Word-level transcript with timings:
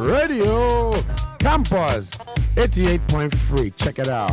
Radio 0.00 0.94
Campus 1.38 2.10
88.3. 2.56 3.70
Check 3.76 3.98
it 3.98 4.08
out. 4.08 4.30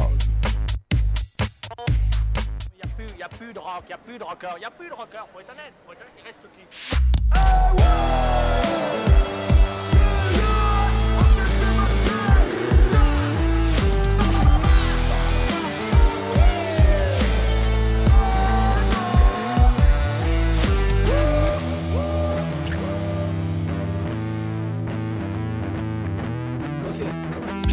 Il 3.00 3.16
n'y 3.16 3.24
a 3.24 3.28
plus 3.28 3.54
de 3.54 3.60
rock, 3.60 3.84
il 3.84 3.88
n'y 3.88 3.94
a 3.94 3.98
plus 3.98 4.18
de 4.18 4.24
rocker, 4.24 4.48
il 4.56 4.60
n'y 4.60 4.66
a 4.66 4.72
plus 4.72 4.90
de 4.90 4.94
rocker, 4.94 5.20
faut 5.34 5.40
être 5.42 5.52
honnête, 5.52 5.74
faut 5.86 5.92
être 5.92 6.02
honnête, 6.02 6.14
il 6.18 6.24
reste 6.24 6.48
qui 6.54 6.98
ah 7.32 7.87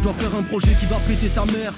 dois 0.05 0.13
faire 0.13 0.35
un 0.35 0.43
projet 0.43 0.75
qui 0.75 0.85
va 0.85 0.97
péter 1.07 1.27
sa 1.27 1.45
mère. 1.45 1.73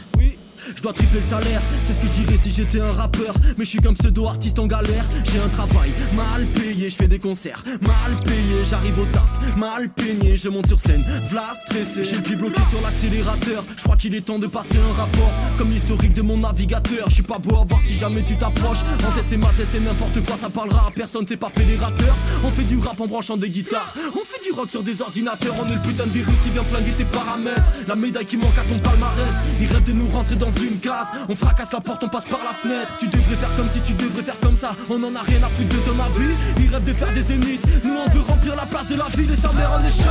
Je 0.75 0.81
dois 0.81 0.93
tripler 0.93 1.19
le 1.19 1.25
salaire, 1.25 1.61
c'est 1.81 1.93
ce 1.93 1.99
que 1.99 2.07
je 2.07 2.13
dirais 2.13 2.37
si 2.41 2.51
j'étais 2.51 2.81
un 2.81 2.91
rappeur. 2.91 3.33
Mais 3.57 3.65
je 3.65 3.69
suis 3.69 3.79
comme 3.79 3.95
pseudo-artiste 3.95 4.59
en 4.59 4.67
galère. 4.67 5.05
J'ai 5.23 5.39
un 5.39 5.49
travail 5.49 5.91
mal 6.15 6.45
payé, 6.53 6.89
je 6.89 6.95
fais 6.95 7.07
des 7.07 7.19
concerts 7.19 7.63
mal 7.81 8.21
payé. 8.23 8.65
J'arrive 8.69 8.99
au 8.99 9.05
taf, 9.05 9.55
mal 9.57 9.89
peigné, 9.89 10.37
je 10.37 10.49
monte 10.49 10.67
sur 10.67 10.79
scène, 10.79 11.03
v'là 11.29 11.53
stressé. 11.65 12.03
J'ai 12.03 12.17
le 12.17 12.21
pied 12.21 12.35
bloqué 12.35 12.61
sur 12.69 12.81
l'accélérateur. 12.81 13.63
Je 13.77 13.83
crois 13.83 13.95
qu'il 13.95 14.15
est 14.15 14.21
temps 14.21 14.39
de 14.39 14.47
passer 14.47 14.77
un 14.77 14.93
rapport, 14.93 15.31
comme 15.57 15.69
l'historique 15.71 16.13
de 16.13 16.21
mon 16.21 16.37
navigateur. 16.37 17.09
Je 17.09 17.15
suis 17.15 17.23
pas 17.23 17.39
beau 17.39 17.55
à 17.57 17.65
voir 17.65 17.81
si 17.81 17.97
jamais 17.97 18.23
tu 18.23 18.35
t'approches. 18.37 18.83
En 19.07 19.11
test 19.11 19.31
et 19.31 19.37
maths, 19.37 19.61
c'est 19.69 19.79
n'importe 19.79 20.25
quoi, 20.25 20.35
ça 20.37 20.49
parlera 20.49 20.87
à 20.87 20.91
personne, 20.91 21.25
c'est 21.27 21.37
pas 21.37 21.49
fédérateur. 21.49 22.15
On 22.43 22.51
fait 22.51 22.63
du 22.63 22.77
rap 22.77 22.99
en 22.99 23.07
branchant 23.07 23.37
des 23.37 23.49
guitares, 23.49 23.93
on 24.13 24.23
fait 24.25 24.43
du 24.43 24.51
rock 24.51 24.69
sur 24.69 24.83
des 24.83 25.01
ordinateurs. 25.01 25.55
On 25.61 25.67
est 25.67 25.75
le 25.75 25.81
putain 25.81 26.05
de 26.05 26.11
virus 26.11 26.35
qui 26.43 26.49
vient 26.49 26.63
flinguer 26.63 26.91
tes 26.91 27.05
paramètres. 27.05 27.61
La 27.87 27.95
médaille 27.95 28.25
qui 28.25 28.37
manque 28.37 28.57
à 28.57 28.63
ton 28.63 28.79
palmarès. 28.79 29.35
Ils 29.61 29.67
rêvent 29.67 29.83
de 29.83 29.93
nous 29.93 30.07
rentrer 30.09 30.35
dans 30.35 30.51
une 30.61 30.79
case. 30.79 31.07
On 31.29 31.35
fracasse 31.35 31.73
la 31.73 31.79
porte, 31.79 32.03
on 32.03 32.09
passe 32.09 32.25
par 32.25 32.39
la 32.43 32.53
fenêtre. 32.53 32.93
Tu 32.99 33.07
devrais 33.07 33.35
faire 33.35 33.53
comme 33.55 33.69
si 33.69 33.81
tu 33.81 33.93
devrais 33.93 34.23
faire 34.23 34.39
comme 34.39 34.57
ça. 34.57 34.75
On 34.89 35.03
en 35.03 35.15
a 35.15 35.21
rien 35.21 35.41
à 35.43 35.49
foutre 35.49 35.69
de 35.69 35.79
ton 35.79 35.99
avis. 35.99 36.33
Ils 36.59 36.69
rêvent 36.73 36.83
de 36.83 36.93
faire 36.93 37.13
des 37.13 37.21
zéniths. 37.21 37.65
Nous 37.83 37.95
on 37.95 38.09
veut 38.09 38.21
remplir 38.21 38.55
la 38.55 38.65
place 38.65 38.87
de 38.87 38.95
la 38.95 39.05
ville 39.15 39.31
et 39.31 39.37
sa 39.37 39.51
mère 39.53 39.71
en 39.71 39.83
est 39.83 39.91
chaud. 39.91 40.09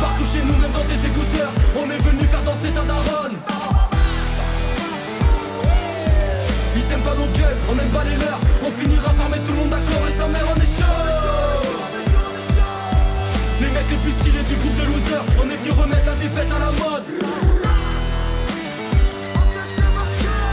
Partout 0.00 0.24
chez 0.32 0.42
nous, 0.44 0.56
même 0.58 0.72
dans 0.72 0.84
tes 0.84 1.06
écouteurs, 1.06 1.52
on 1.76 1.90
est 1.90 1.98
venu 1.98 2.24
faire 2.26 2.42
danser 2.42 2.70
ta 2.70 2.82
daronne. 2.82 3.36
Ils 6.76 6.92
aiment 6.92 7.00
pas 7.00 7.14
nos 7.14 7.30
gueules, 7.38 7.58
on 7.70 7.78
aime 7.78 7.88
pas 7.88 8.04
les 8.04 8.16
leurs. 8.16 8.40
On 8.66 8.70
finira 8.70 9.10
par 9.12 9.28
mettre 9.30 9.44
tout 9.44 9.52
le 9.52 9.58
monde 9.58 9.70
d'accord 9.70 10.04
et 10.08 10.18
sa 10.18 10.26
mère 10.28 10.46
en 10.50 10.56
est 10.56 10.74
chaud. 10.78 10.84
Les 13.60 13.70
mecs 13.70 13.90
les 13.90 13.96
plus 13.96 14.23
on 15.38 15.48
est 15.48 15.56
venu 15.56 15.70
remettre 15.70 16.06
la 16.06 16.14
défaite 16.14 16.48
à 16.50 16.58
la 16.58 16.66
mode. 16.66 17.04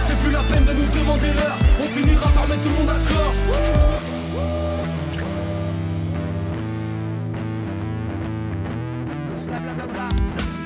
C'est 0.07 0.17
plus 0.17 0.31
la 0.31 0.43
peine 0.43 0.65
de 0.65 0.73
nous 0.73 0.99
demander 0.99 1.27
l'heure, 1.27 1.57
on 1.81 1.87
finira 1.87 2.27
par 2.29 2.47
mettre 2.47 2.61
tout 2.61 2.69
le 2.69 2.75
monde 2.75 2.87
d'accord. 2.87 3.33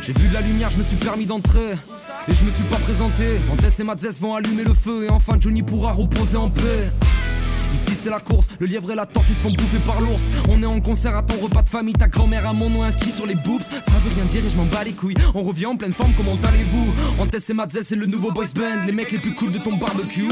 J'ai 0.01 0.13
vu 0.13 0.27
de 0.27 0.33
la 0.35 0.41
lumière, 0.41 0.69
je 0.69 0.77
me 0.77 0.83
suis 0.83 0.97
permis 0.97 1.25
d'entrer 1.25 1.71
Et 2.27 2.35
je 2.35 2.43
me 2.43 2.51
suis 2.51 2.63
pas 2.65 2.75
présenté 2.75 3.23
Antès 3.51 3.79
et 3.79 3.83
Matzès 3.83 4.19
vont 4.21 4.35
allumer 4.35 4.63
le 4.63 4.75
feu 4.75 5.05
Et 5.05 5.09
enfin 5.09 5.37
Johnny 5.39 5.63
pourra 5.63 5.93
reposer 5.93 6.37
en 6.37 6.51
paix 6.51 6.61
Ici 7.75 7.91
c'est 7.93 8.09
la 8.09 8.21
course, 8.21 8.51
le 8.61 8.67
lièvre 8.67 8.89
et 8.91 8.95
la 8.95 9.05
tortue 9.05 9.33
se 9.33 9.39
font 9.39 9.51
bouffer 9.51 9.79
par 9.85 9.99
l'ours. 9.99 10.23
On 10.47 10.63
est 10.63 10.65
en 10.65 10.79
concert 10.79 11.13
à 11.17 11.21
ton 11.21 11.35
repas 11.43 11.61
de 11.61 11.67
famille, 11.67 11.93
ta 11.93 12.07
grand-mère 12.07 12.47
a 12.47 12.53
mon 12.53 12.69
nom 12.69 12.83
inscrit 12.83 13.11
sur 13.11 13.25
les 13.25 13.35
boobs 13.35 13.61
Ça 13.61 13.91
veut 14.01 14.15
rien 14.15 14.23
dire 14.23 14.45
et 14.45 14.49
je 14.49 14.55
m'en 14.55 14.63
bats 14.63 14.85
les 14.85 14.93
couilles. 14.93 15.17
On 15.33 15.43
revient 15.43 15.65
en 15.65 15.75
pleine 15.75 15.91
forme, 15.91 16.13
comment 16.15 16.37
allez-vous? 16.41 16.93
Antès 17.21 17.49
et 17.49 17.53
Matzès 17.53 17.83
c'est 17.83 17.97
le 17.97 18.05
nouveau 18.05 18.31
boys 18.31 18.45
band. 18.55 18.85
Les 18.85 18.93
mecs 18.93 19.11
les 19.11 19.17
plus 19.17 19.35
cool 19.35 19.51
de 19.51 19.57
ton 19.57 19.75
barbecue 19.75 20.31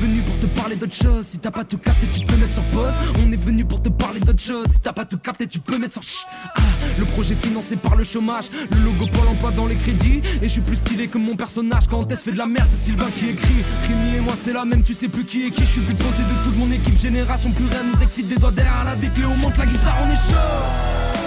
venu 0.00 0.22
pour 0.22 0.38
te 0.38 0.46
parler 0.46 0.76
d'autre 0.76 0.94
chose. 0.94 1.26
Si 1.26 1.38
t'as 1.38 1.50
pas 1.50 1.64
tout 1.64 1.78
capté 1.78 2.06
tu 2.06 2.24
peux 2.24 2.36
mettre 2.36 2.52
sur 2.54 2.62
pause. 2.64 2.92
On 3.18 3.30
est 3.32 3.42
venu 3.42 3.64
pour 3.64 3.82
te 3.82 3.88
parler 3.88 4.20
d'autre 4.20 4.40
chose. 4.40 4.66
Si 4.70 4.80
t'as 4.80 4.92
pas 4.92 5.04
tout 5.04 5.18
capté 5.18 5.46
tu 5.46 5.58
peux 5.60 5.78
mettre 5.78 5.94
sur 5.94 6.02
chut. 6.02 6.26
Ah, 6.56 6.60
Le 6.98 7.04
projet 7.04 7.34
financé 7.34 7.76
par 7.76 7.96
le 7.96 8.04
chômage. 8.04 8.46
Le 8.70 8.78
logo 8.78 9.06
Pôle 9.06 9.28
emploi 9.28 9.50
dans 9.52 9.66
les 9.66 9.76
crédits. 9.76 10.20
Et 10.42 10.44
je 10.44 10.48
suis 10.48 10.60
plus 10.60 10.76
stylé 10.76 11.08
que 11.08 11.18
mon 11.18 11.36
personnage 11.36 11.86
Quand 11.88 12.00
Antès 12.00 12.16
fait 12.16 12.32
de 12.32 12.38
la 12.38 12.46
merde 12.46 12.68
c'est 12.70 12.86
Sylvain 12.86 13.08
qui 13.18 13.28
écrit. 13.30 13.64
Rémi 13.88 14.16
et 14.16 14.20
moi 14.20 14.34
c'est 14.42 14.52
la 14.52 14.64
même 14.64 14.82
tu 14.82 14.94
sais 14.94 15.08
plus 15.08 15.24
qui 15.24 15.46
est 15.46 15.50
qui. 15.50 15.64
Je 15.64 15.70
suis 15.70 15.80
but 15.80 15.96
posé 15.96 16.22
de 16.22 16.44
toute 16.44 16.56
mon 16.56 16.70
équipe 16.70 16.98
Génération 16.98 17.50
plus 17.50 17.66
rien 17.66 17.82
nous 17.92 18.02
excite 18.02 18.28
des 18.28 18.36
doigts 18.36 18.52
derrière 18.52 18.84
la 18.84 18.94
vie 18.94 19.10
Cléo 19.10 19.30
monte 19.34 19.56
la 19.58 19.66
guitare 19.66 19.98
on 20.06 20.10
est 20.10 20.16
chaud. 20.16 21.24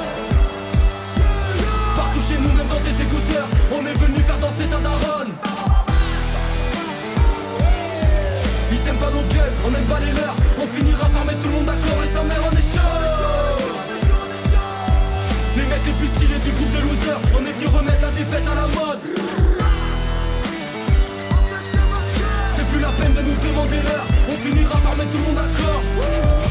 Partout 1.96 2.20
chez 2.30 2.40
nous 2.40 2.54
même 2.54 2.68
dans 2.68 2.80
tes 2.80 3.04
écouteurs 3.04 3.48
On 3.78 3.86
est 3.86 3.94
venu 3.94 4.20
faire 4.22 4.38
danser 4.40 4.66
ta 4.70 4.80
daronne 4.80 5.32
Aiment 8.98 9.06
pas 9.06 9.16
nos 9.16 9.28
gueules, 9.34 9.54
on 9.64 9.74
aime 9.74 9.86
pas 9.86 10.00
les 10.00 10.12
leurs. 10.12 10.36
On 10.60 10.66
finira 10.66 11.08
par 11.10 11.26
mettre 11.26 11.40
tout 11.42 11.50
le 11.50 11.56
monde 11.56 11.66
d'accord 11.66 12.04
et 12.04 12.14
sa 12.14 12.24
mère 12.24 12.42
on 12.42 12.56
est 12.56 12.62
chaud 12.62 12.82
Les 15.56 15.64
mecs 15.64 15.86
les 15.86 15.92
plus 15.94 16.08
stylés 16.08 16.40
du 16.40 16.52
groupe 16.52 16.72
de 16.72 16.82
losers 16.82 17.20
On 17.36 17.46
est 17.46 17.52
venu 17.52 17.68
remettre 17.68 18.02
la 18.02 18.12
défaite 18.12 18.48
à 18.52 18.56
la 18.56 18.68
mode. 18.68 19.00
C'est 22.56 22.66
plus 22.66 22.80
la 22.80 22.90
peine 22.90 23.14
de 23.14 23.22
nous 23.22 23.36
demander 23.48 23.78
l'heure. 23.84 24.08
On 24.30 24.48
finira 24.48 24.78
par 24.78 24.96
mettre 24.96 25.12
tout 25.12 25.18
le 25.18 25.24
monde 25.26 25.36
d'accord 25.36 26.47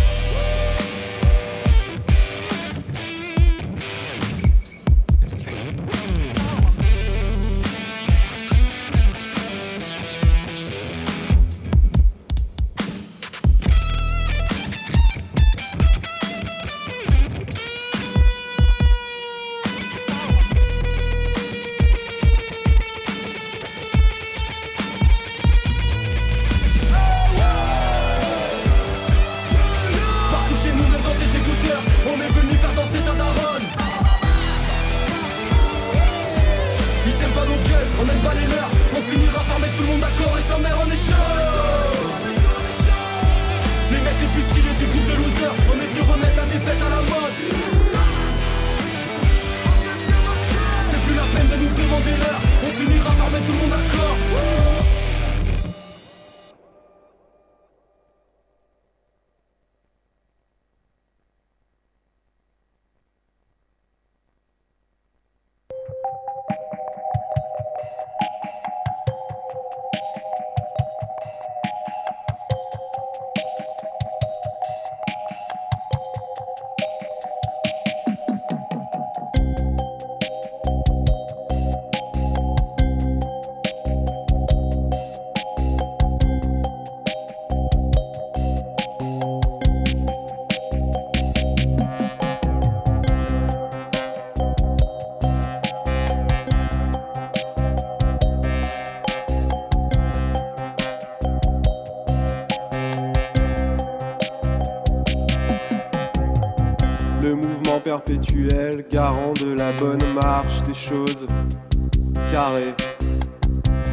par 53.69 53.78
mettre 53.78 54.25
perpétuel, 108.06 108.87
garant 108.91 109.32
de 109.35 109.53
la 109.53 109.73
bonne 109.73 110.03
marche 110.14 110.62
des 110.62 110.75
choses. 110.75 111.26
Carré. 112.31 112.75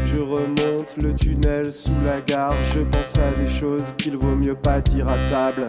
Je 0.05 0.21
remonte 0.21 0.95
le 1.01 1.13
tunnel 1.13 1.73
sous 1.73 1.89
la 2.05 2.21
gare, 2.21 2.53
je 2.73 2.81
pense 2.81 3.17
à 3.17 3.31
des 3.39 3.47
choses 3.47 3.91
qu'il 3.97 4.15
vaut 4.15 4.35
mieux 4.35 4.53
pas 4.55 4.79
dire 4.81 5.07
à 5.07 5.17
table. 5.29 5.67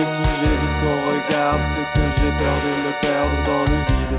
Et 0.00 0.04
si 0.04 0.22
j'évite 0.40 0.78
ton 0.80 0.96
regard, 1.08 1.58
c'est 1.62 1.86
que 1.94 2.04
j'ai 2.16 2.32
peur 2.38 2.56
de 2.64 2.70
me 2.84 2.92
perdre 3.00 3.38
dans 3.46 3.64
le 3.70 3.78
vide. 3.88 4.16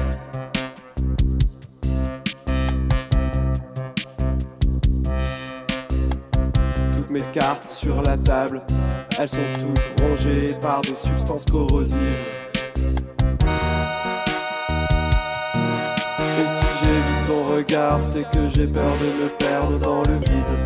Toutes 6.95 7.09
mes 7.09 7.25
cartes 7.33 7.65
sur 7.65 8.01
la 8.01 8.17
table, 8.17 8.61
elles 9.17 9.27
sont 9.27 9.37
toutes 9.59 9.98
par 10.59 10.81
des 10.81 10.95
substances 10.95 11.45
corrosives. 11.45 11.97
Et 16.37 16.47
si 16.47 16.65
j'évite 16.79 17.27
ton 17.27 17.45
regard, 17.45 18.01
c'est 18.01 18.23
que 18.23 18.49
j'ai 18.53 18.67
peur 18.67 18.95
de 18.97 19.23
me 19.23 19.29
perdre 19.29 19.79
dans 19.79 20.01
le 20.01 20.15
vide. 20.19 20.58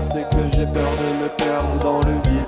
c'est 0.00 0.28
que 0.30 0.48
j'ai 0.54 0.66
peur 0.66 0.90
de 0.90 1.22
me 1.22 1.28
perdre 1.28 1.78
dans 1.82 2.00
le 2.00 2.12
vide. 2.24 2.39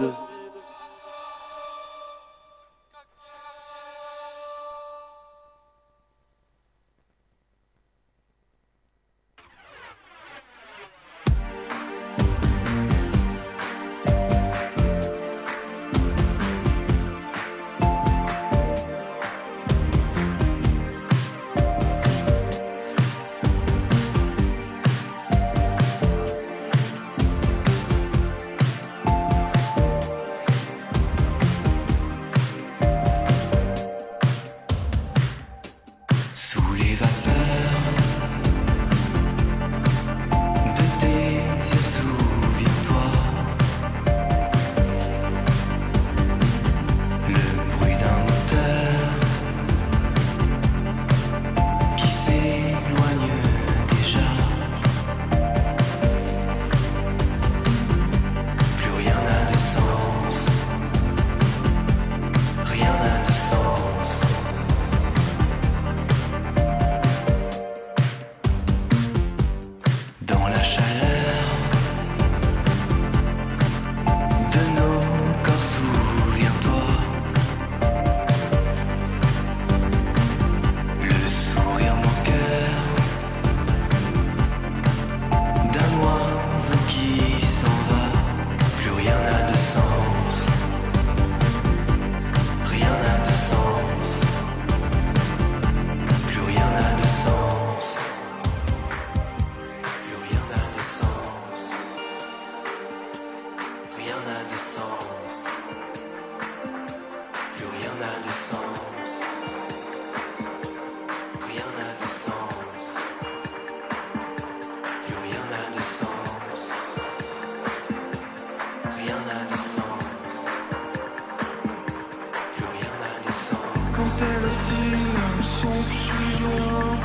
sont 125.62 125.68
que 125.68 125.92
je 125.92 125.98
suis 125.98 126.42
loin 126.42 126.98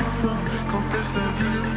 quand 0.68 0.82
elle 0.96 1.04
s'habille. 1.04 1.67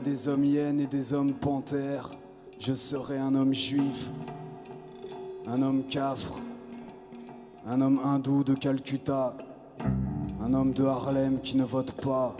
Des 0.00 0.28
hommes 0.28 0.44
hyènes 0.44 0.80
et 0.80 0.86
des 0.86 1.12
hommes 1.12 1.34
panthères, 1.34 2.10
je 2.58 2.72
serai 2.72 3.18
un 3.18 3.34
homme 3.34 3.52
juif, 3.52 4.10
un 5.46 5.62
homme 5.62 5.84
cafre, 5.84 6.38
un 7.66 7.80
homme 7.80 8.00
hindou 8.02 8.42
de 8.42 8.54
Calcutta, 8.54 9.36
un 10.42 10.54
homme 10.54 10.72
de 10.72 10.84
Harlem 10.84 11.40
qui 11.40 11.56
ne 11.56 11.64
vote 11.64 11.92
pas, 11.92 12.36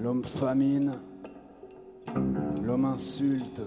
l'homme 0.00 0.24
famine, 0.24 0.94
l'homme 2.62 2.86
insulte, 2.86 3.62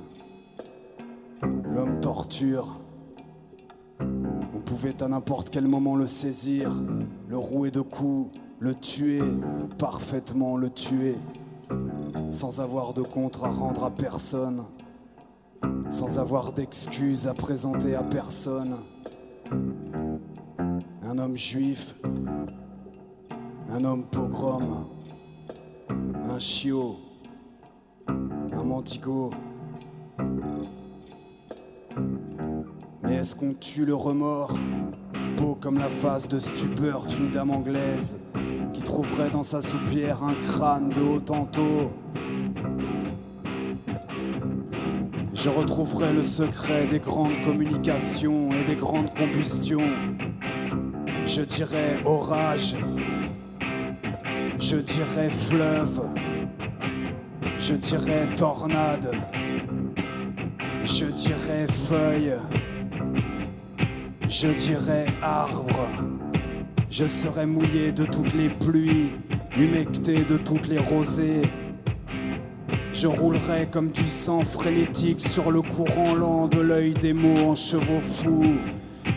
l'homme 1.41 1.99
torture. 1.99 2.79
On 3.99 4.59
pouvait 4.65 5.03
à 5.03 5.07
n'importe 5.07 5.49
quel 5.49 5.67
moment 5.67 5.95
le 5.95 6.07
saisir, 6.07 6.71
le 7.27 7.37
rouer 7.37 7.69
de 7.69 7.81
coups, 7.81 8.37
le 8.59 8.73
tuer, 8.73 9.21
parfaitement 9.77 10.57
le 10.57 10.69
tuer, 10.69 11.15
sans 12.31 12.59
avoir 12.59 12.93
de 12.93 13.01
compte 13.01 13.39
à 13.43 13.47
rendre 13.47 13.83
à 13.83 13.91
personne, 13.91 14.63
sans 15.91 16.19
avoir 16.19 16.53
d'excuses 16.53 17.27
à 17.27 17.33
présenter 17.33 17.95
à 17.95 18.03
personne. 18.03 18.77
Un 21.03 21.17
homme 21.17 21.37
juif, 21.37 21.95
un 23.71 23.83
homme 23.83 24.03
pogrom, 24.03 24.87
un 26.29 26.39
chiot, 26.39 26.97
un 28.07 28.63
mendigo. 28.63 29.31
Mais 33.03 33.15
est-ce 33.15 33.35
qu'on 33.35 33.53
tue 33.53 33.85
le 33.85 33.95
remords? 33.95 34.53
Beau 35.37 35.55
comme 35.55 35.77
la 35.77 35.89
face 35.89 36.27
de 36.27 36.39
stupeur 36.39 37.05
d'une 37.05 37.31
dame 37.31 37.51
anglaise 37.51 38.15
qui 38.77 38.83
trouverait 38.83 39.31
dans 39.31 39.41
sa 39.41 39.59
soupière 39.59 40.23
un 40.23 40.35
crâne 40.45 40.89
de 40.89 41.01
haut. 41.01 41.91
Je 45.33 45.49
retrouverai 45.49 46.13
le 46.13 46.23
secret 46.23 46.85
des 46.85 46.99
grandes 46.99 47.41
communications 47.43 48.51
et 48.51 48.63
des 48.65 48.75
grandes 48.75 49.11
combustions. 49.15 49.89
Je 51.25 51.41
dirais 51.41 51.97
orage, 52.05 52.75
je 54.59 54.77
dirais 54.77 55.31
fleuve, 55.31 56.01
je 57.59 57.73
dirais 57.73 58.27
tornade, 58.35 59.11
je 60.83 61.05
dirais 61.05 61.65
feuille, 61.67 62.35
je 64.29 64.49
dirais 64.49 65.07
arbre. 65.23 66.16
Je 66.89 67.05
serais 67.05 67.45
mouillé 67.45 67.91
de 67.91 68.05
toutes 68.05 68.33
les 68.33 68.47
pluies, 68.47 69.11
humecté 69.57 70.23
de 70.23 70.37
toutes 70.37 70.69
les 70.69 70.77
rosées. 70.77 71.41
Je 72.93 73.07
roulerai 73.07 73.67
comme 73.69 73.91
du 73.91 74.05
sang 74.05 74.39
frénétique 74.41 75.19
sur 75.19 75.51
le 75.51 75.61
courant 75.61 76.15
lent 76.15 76.47
de 76.47 76.61
l'œil 76.61 76.93
des 76.93 77.11
mots 77.11 77.51
en 77.51 77.55
chevaux 77.55 77.99
fous, 77.99 78.55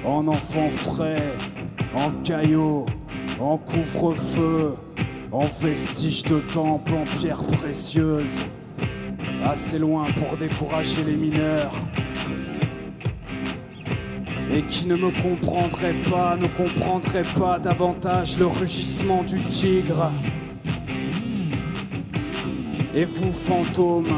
en 0.04 0.26
enfants 0.26 0.70
frais, 0.70 1.22
en 1.94 2.10
caillots, 2.24 2.86
en 3.40 3.56
couvre-feu, 3.56 4.74
en 5.30 5.46
vestiges 5.46 6.24
de 6.24 6.40
temple 6.52 6.92
en 6.94 7.04
pierres 7.18 7.44
précieuses. 7.44 8.40
Assez 9.44 9.78
loin 9.78 10.08
pour 10.10 10.36
décourager 10.36 11.04
les 11.04 11.16
mineurs. 11.16 11.72
Et 14.52 14.62
qui 14.62 14.86
ne 14.86 14.96
me 14.96 15.10
comprendrait 15.22 16.02
pas, 16.10 16.36
ne 16.36 16.48
comprendrait 16.48 17.28
pas 17.38 17.58
davantage 17.58 18.36
le 18.36 18.46
rugissement 18.46 19.22
du 19.22 19.44
tigre. 19.46 20.10
Et 22.94 23.04
vous, 23.04 23.32
fantômes, 23.32 24.12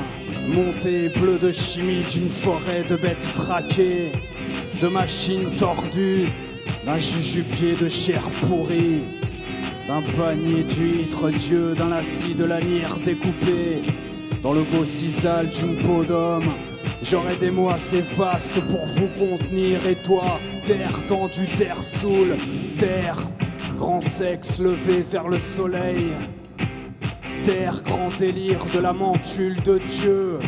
montez 0.48 1.10
bleu 1.10 1.38
de 1.38 1.52
chimie 1.52 2.04
d'une 2.10 2.30
forêt 2.30 2.82
de 2.88 2.96
bêtes 2.96 3.28
traquées, 3.34 4.12
de 4.80 4.88
machines 4.88 5.54
tordues, 5.58 6.28
d'un 6.86 6.98
jujupier 6.98 7.74
de 7.74 7.90
chair 7.90 8.22
pourrie, 8.48 9.02
d'un 9.86 10.00
panier 10.16 10.62
d'huîtres, 10.62 11.30
Dieu, 11.30 11.74
d'un 11.74 11.90
lacis 11.90 12.34
de 12.34 12.44
lanière 12.44 12.96
découpé, 13.04 13.82
dans 14.42 14.54
le 14.54 14.62
beau 14.62 14.86
sisal 14.86 15.50
d'une 15.50 15.76
peau 15.76 16.04
d'homme. 16.04 16.48
J'aurai 17.02 17.36
des 17.36 17.50
mots 17.50 17.68
assez 17.68 18.00
vastes 18.00 18.60
pour 18.68 18.86
vous 18.86 19.08
contenir, 19.08 19.84
et 19.86 19.96
toi, 19.96 20.38
terre 20.64 21.04
tendue, 21.08 21.48
terre 21.56 21.82
saoule, 21.82 22.36
terre, 22.78 23.18
grand 23.76 24.00
sexe 24.00 24.60
levé 24.60 25.00
vers 25.00 25.28
le 25.28 25.38
soleil. 25.38 26.12
Terre, 27.42 27.82
grand 27.82 28.16
délire 28.16 28.64
de 28.72 28.78
la 28.78 28.92
mantule 28.92 29.60
de 29.62 29.78
Dieu. 29.78 30.38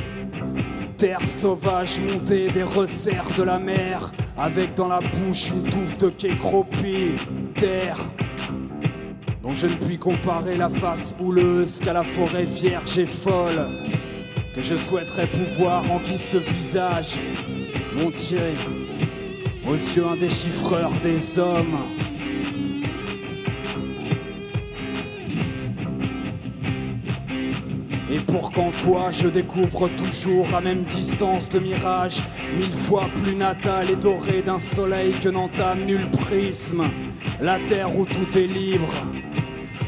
Terre 0.97 1.27
sauvage 1.27 1.99
montée 2.01 2.49
des 2.49 2.63
resserres 2.63 3.37
de 3.37 3.43
la 3.43 3.59
mer, 3.59 4.13
avec 4.39 4.75
dans 4.75 4.89
la 4.89 5.01
bouche 5.01 5.51
une 5.51 5.69
touffe 5.69 5.99
de 5.99 6.35
cropi. 6.35 7.17
Terre 7.57 7.99
dont 9.43 9.53
je 9.53 9.67
ne 9.67 9.75
puis 9.75 9.99
comparer 9.99 10.57
la 10.57 10.71
face 10.71 11.15
houleuse 11.21 11.79
qu'à 11.81 11.93
la 11.93 12.03
forêt 12.03 12.45
vierge 12.45 12.99
et 12.99 13.07
folle, 13.07 13.67
que 14.55 14.63
je 14.63 14.77
souhaiterais 14.77 15.27
pouvoir 15.27 15.91
en 15.91 15.99
guise 15.99 16.31
de 16.31 16.39
visage 16.39 17.19
monter 17.97 18.55
aux 19.69 19.75
yeux 19.75 20.07
indéchiffreurs 20.07 20.93
des 21.03 21.39
hommes. 21.39 21.79
Et 28.13 28.21
pour 28.21 28.53
qu'en 28.53 28.71
toi 28.71 29.11
je 29.11 29.27
découvre 29.27 29.89
toujours 29.89 30.47
à 30.55 30.61
même 30.61 30.85
distance 30.85 31.49
de 31.49 31.59
mirage, 31.59 32.23
mille 32.57 32.73
fois 32.73 33.07
plus 33.23 33.35
natal 33.35 33.91
et 33.91 33.97
doré 33.97 34.43
d'un 34.43 34.61
soleil 34.61 35.15
que 35.21 35.29
n'entame 35.29 35.85
nul 35.85 36.09
prisme, 36.11 36.85
la 37.41 37.59
terre 37.59 37.97
où 37.97 38.07
tout 38.07 38.39
est 38.39 38.47
libre 38.47 38.95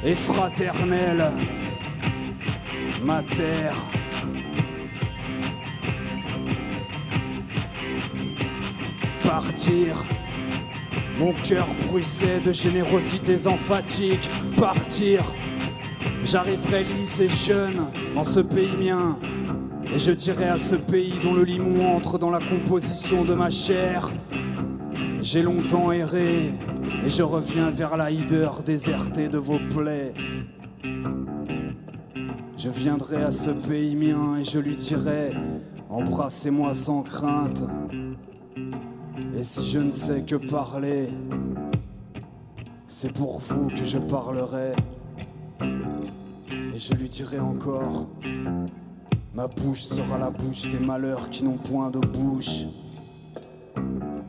et 0.04 0.16
fraternel, 0.16 1.30
ma 3.04 3.22
terre. 3.22 3.76
Partir, 9.26 10.04
mon 11.18 11.32
cœur 11.42 11.66
bruissait 11.88 12.38
de 12.38 12.52
générosités 12.52 13.48
emphatiques, 13.48 14.30
partir. 14.56 15.24
J'arriverai 16.22 16.84
lisse 16.84 17.18
et 17.18 17.28
jeune 17.28 17.86
dans 18.14 18.22
ce 18.22 18.38
pays 18.38 18.76
mien. 18.78 19.18
Et 19.92 19.98
je 19.98 20.12
dirai 20.12 20.44
à 20.48 20.58
ce 20.58 20.76
pays 20.76 21.14
dont 21.20 21.34
le 21.34 21.42
limon 21.42 21.96
entre 21.96 22.18
dans 22.18 22.30
la 22.30 22.38
composition 22.38 23.24
de 23.24 23.34
ma 23.34 23.50
chair. 23.50 24.08
J'ai 25.22 25.42
longtemps 25.42 25.90
erré 25.90 26.52
et 27.04 27.10
je 27.10 27.24
reviens 27.24 27.70
vers 27.70 27.96
la 27.96 28.12
hideur 28.12 28.62
désertée 28.62 29.28
de 29.28 29.38
vos 29.38 29.58
plaies. 29.74 30.14
Je 32.56 32.68
viendrai 32.68 33.24
à 33.24 33.32
ce 33.32 33.50
pays 33.50 33.96
mien 33.96 34.36
et 34.38 34.44
je 34.44 34.60
lui 34.60 34.76
dirai 34.76 35.32
Embrassez-moi 35.90 36.74
sans 36.74 37.02
crainte. 37.02 37.64
Et 39.38 39.44
si 39.44 39.66
je 39.66 39.78
ne 39.78 39.92
sais 39.92 40.22
que 40.22 40.36
parler, 40.36 41.10
c'est 42.88 43.12
pour 43.12 43.40
vous 43.40 43.68
que 43.68 43.84
je 43.84 43.98
parlerai. 43.98 44.72
Et 45.60 46.78
je 46.78 46.94
lui 46.94 47.10
dirai 47.10 47.38
encore, 47.38 48.06
ma 49.34 49.46
bouche 49.46 49.82
sera 49.82 50.16
la 50.16 50.30
bouche 50.30 50.62
des 50.62 50.78
malheurs 50.78 51.28
qui 51.28 51.44
n'ont 51.44 51.58
point 51.58 51.90
de 51.90 51.98
bouche. 51.98 52.62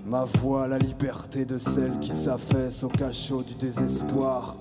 Ma 0.05 0.25
voix, 0.25 0.67
la 0.67 0.77
liberté 0.77 1.45
de 1.45 1.57
celle 1.57 1.99
qui 1.99 2.11
s'affaisse 2.11 2.83
au 2.83 2.89
cachot 2.89 3.43
du 3.43 3.55
désespoir. 3.55 4.57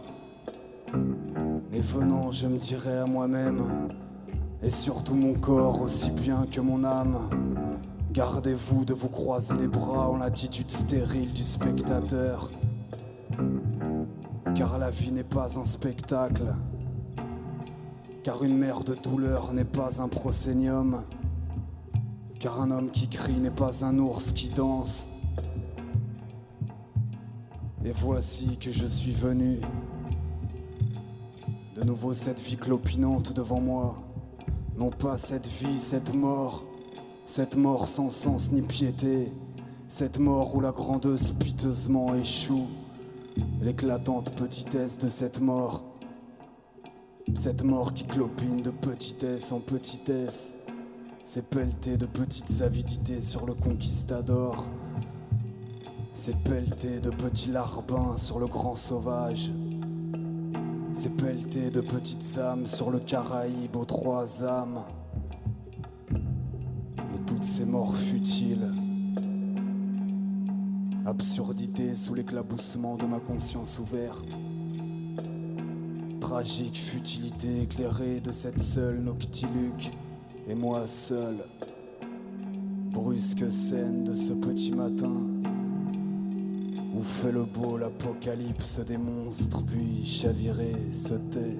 Et 1.72 1.80
venant, 1.80 2.30
je 2.30 2.46
me 2.46 2.58
dirai 2.58 2.98
à 2.98 3.04
moi-même, 3.04 3.88
et 4.62 4.70
surtout 4.70 5.16
mon 5.16 5.34
corps 5.34 5.82
aussi 5.82 6.10
bien 6.10 6.46
que 6.48 6.60
mon 6.60 6.84
âme, 6.84 7.28
gardez-vous 8.16 8.86
de 8.86 8.94
vous 8.94 9.10
croiser 9.10 9.52
les 9.52 9.68
bras 9.68 10.08
en 10.08 10.16
l'attitude 10.16 10.70
stérile 10.70 11.34
du 11.34 11.42
spectateur. 11.42 12.50
Car 14.54 14.78
la 14.78 14.88
vie 14.88 15.12
n'est 15.12 15.22
pas 15.22 15.58
un 15.58 15.66
spectacle. 15.66 16.54
Car 18.24 18.42
une 18.42 18.56
mère 18.56 18.84
de 18.84 18.94
douleur 18.94 19.52
n'est 19.52 19.66
pas 19.66 20.00
un 20.00 20.08
prosénium. 20.08 21.02
Car 22.40 22.62
un 22.62 22.70
homme 22.70 22.90
qui 22.90 23.06
crie 23.10 23.38
n'est 23.38 23.50
pas 23.50 23.84
un 23.84 23.98
ours 23.98 24.32
qui 24.32 24.48
danse. 24.48 25.08
Et 27.84 27.92
voici 27.92 28.56
que 28.56 28.72
je 28.72 28.86
suis 28.86 29.12
venu. 29.12 29.60
De 31.74 31.84
nouveau 31.84 32.14
cette 32.14 32.40
vie 32.40 32.56
clopinante 32.56 33.34
devant 33.34 33.60
moi. 33.60 33.96
Non 34.74 34.88
pas 34.88 35.18
cette 35.18 35.46
vie, 35.46 35.78
cette 35.78 36.14
mort. 36.14 36.65
Cette 37.26 37.56
mort 37.56 37.88
sans 37.88 38.08
sens 38.08 38.52
ni 38.52 38.62
piété. 38.62 39.32
Cette 39.88 40.20
mort 40.20 40.54
où 40.54 40.60
la 40.60 40.70
grandeuse 40.70 41.32
piteusement 41.32 42.14
échoue. 42.14 42.68
L'éclatante 43.60 44.30
petitesse 44.36 44.96
de 44.96 45.08
cette 45.08 45.40
mort 45.40 45.82
Cette 47.36 47.64
mort 47.64 47.92
qui 47.94 48.04
clopine 48.04 48.58
de 48.58 48.70
petitesse 48.70 49.50
en 49.50 49.58
petitesse. 49.58 50.54
C'est 51.24 51.44
pelleté 51.44 51.96
de 51.96 52.06
petites 52.06 52.62
avidités 52.62 53.20
sur 53.20 53.44
le 53.44 53.54
conquistador. 53.54 54.64
C'est 56.14 56.38
pelleté 56.44 57.00
de 57.00 57.10
petits 57.10 57.50
larbins 57.50 58.16
sur 58.16 58.38
le 58.38 58.46
grand 58.46 58.76
sauvage. 58.76 59.50
C'est 60.94 61.14
pelleté 61.14 61.70
de 61.70 61.80
petites 61.80 62.38
âmes 62.38 62.68
sur 62.68 62.92
le 62.92 63.00
Caraïbe 63.00 63.74
aux 63.74 63.84
trois 63.84 64.44
âmes. 64.44 64.84
Toutes 67.36 67.44
ces 67.44 67.66
morts 67.66 67.94
futiles. 67.94 68.72
Absurdité 71.04 71.94
sous 71.94 72.14
l'éclaboussement 72.14 72.96
de 72.96 73.04
ma 73.04 73.20
conscience 73.20 73.78
ouverte. 73.78 74.38
Tragique 76.18 76.78
futilité 76.78 77.64
éclairée 77.64 78.20
de 78.20 78.32
cette 78.32 78.62
seule 78.62 79.00
noctiluque. 79.00 79.90
Et 80.48 80.54
moi 80.54 80.86
seul. 80.86 81.44
Brusque 82.90 83.52
scène 83.52 84.04
de 84.04 84.14
ce 84.14 84.32
petit 84.32 84.72
matin. 84.72 85.12
Où 86.94 87.02
fait 87.02 87.32
le 87.32 87.44
beau 87.44 87.76
l'apocalypse 87.76 88.80
des 88.80 88.96
monstres, 88.96 89.62
puis 89.62 90.06
chaviré 90.06 90.74
se 90.94 91.14
tait. 91.16 91.58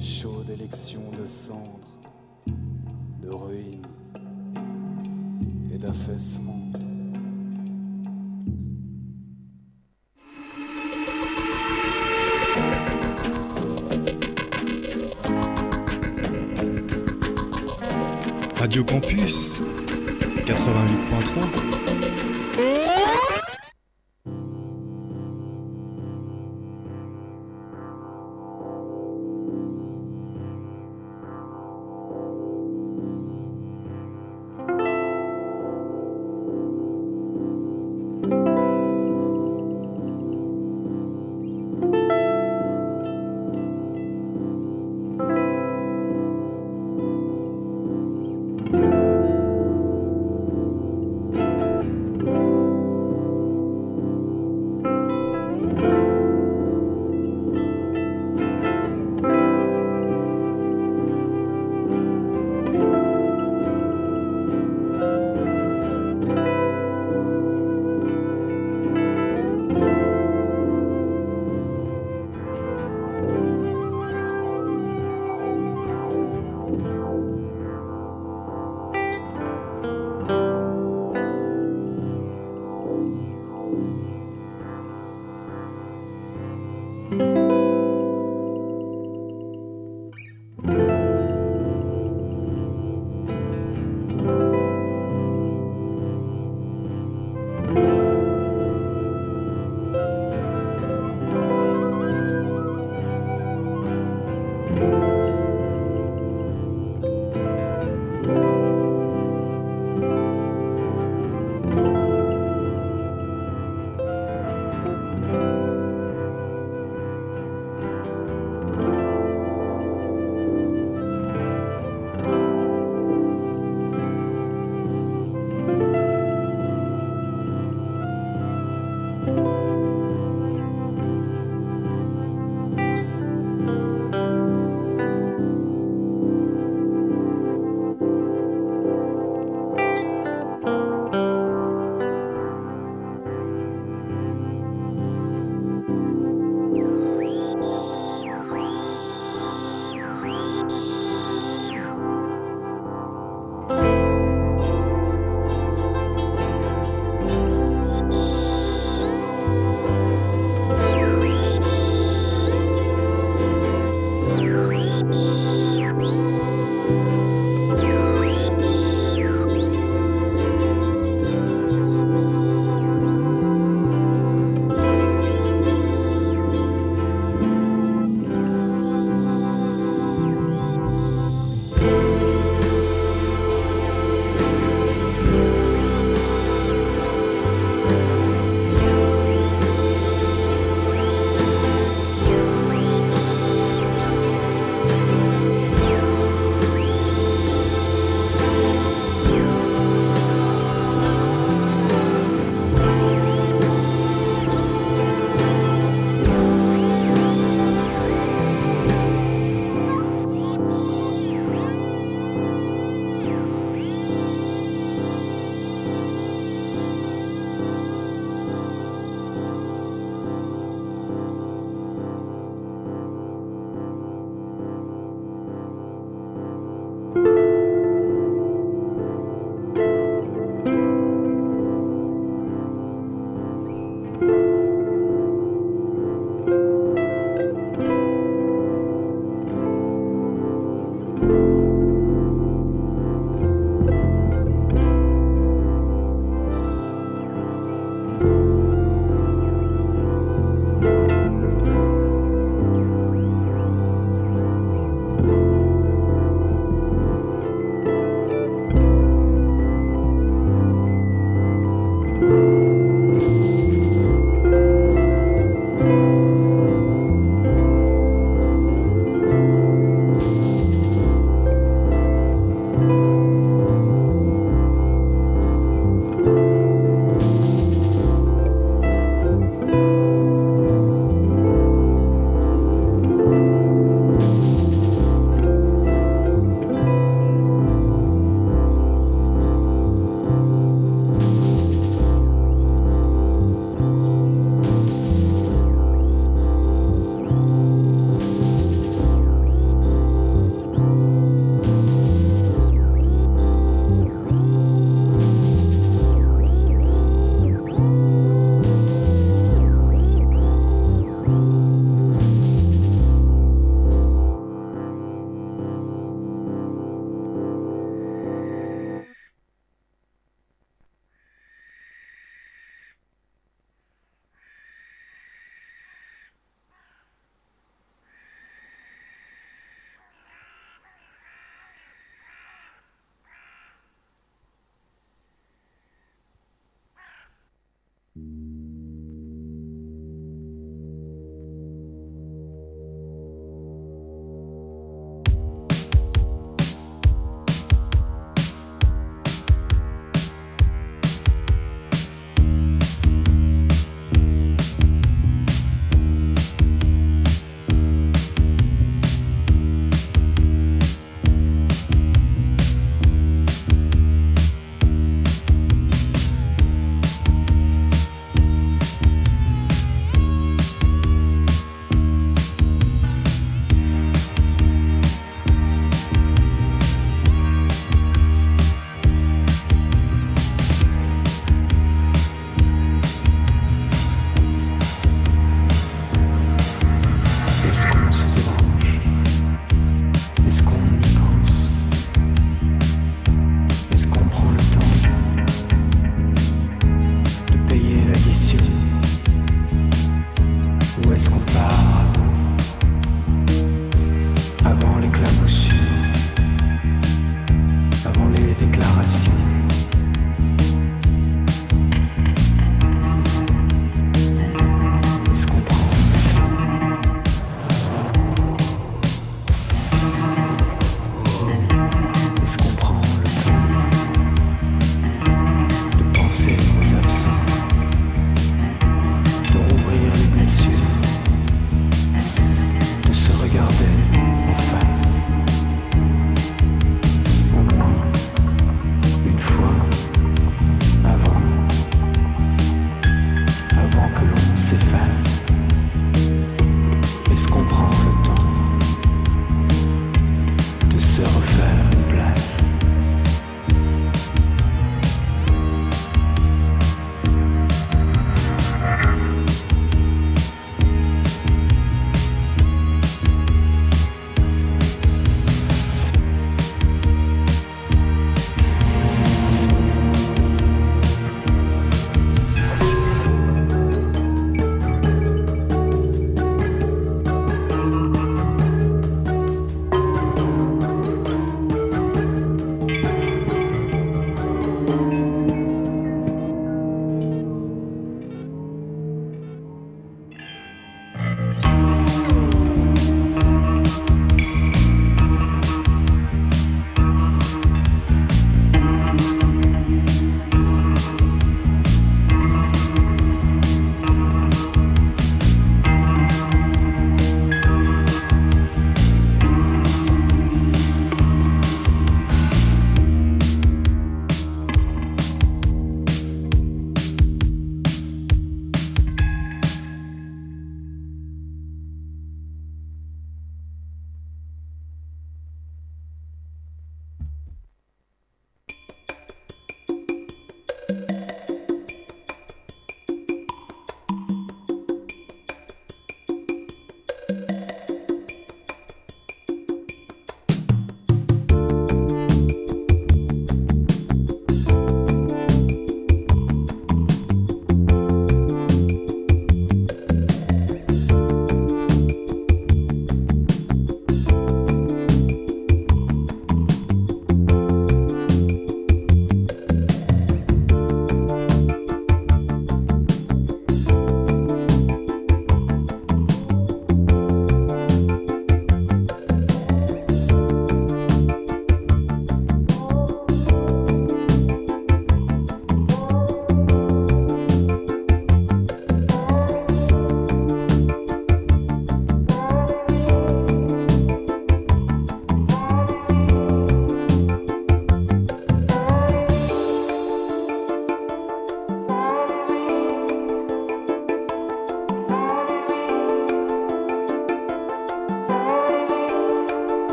Chaude 0.00 0.50
élection 0.50 1.02
de 1.16 1.24
cendres, 1.24 1.91
de 3.32 3.36
ruines 3.36 3.86
et 5.74 5.78
d'affaissement. 5.78 6.70
Radio 18.56 18.84
Campus 18.84 19.62
88.3 20.46 21.91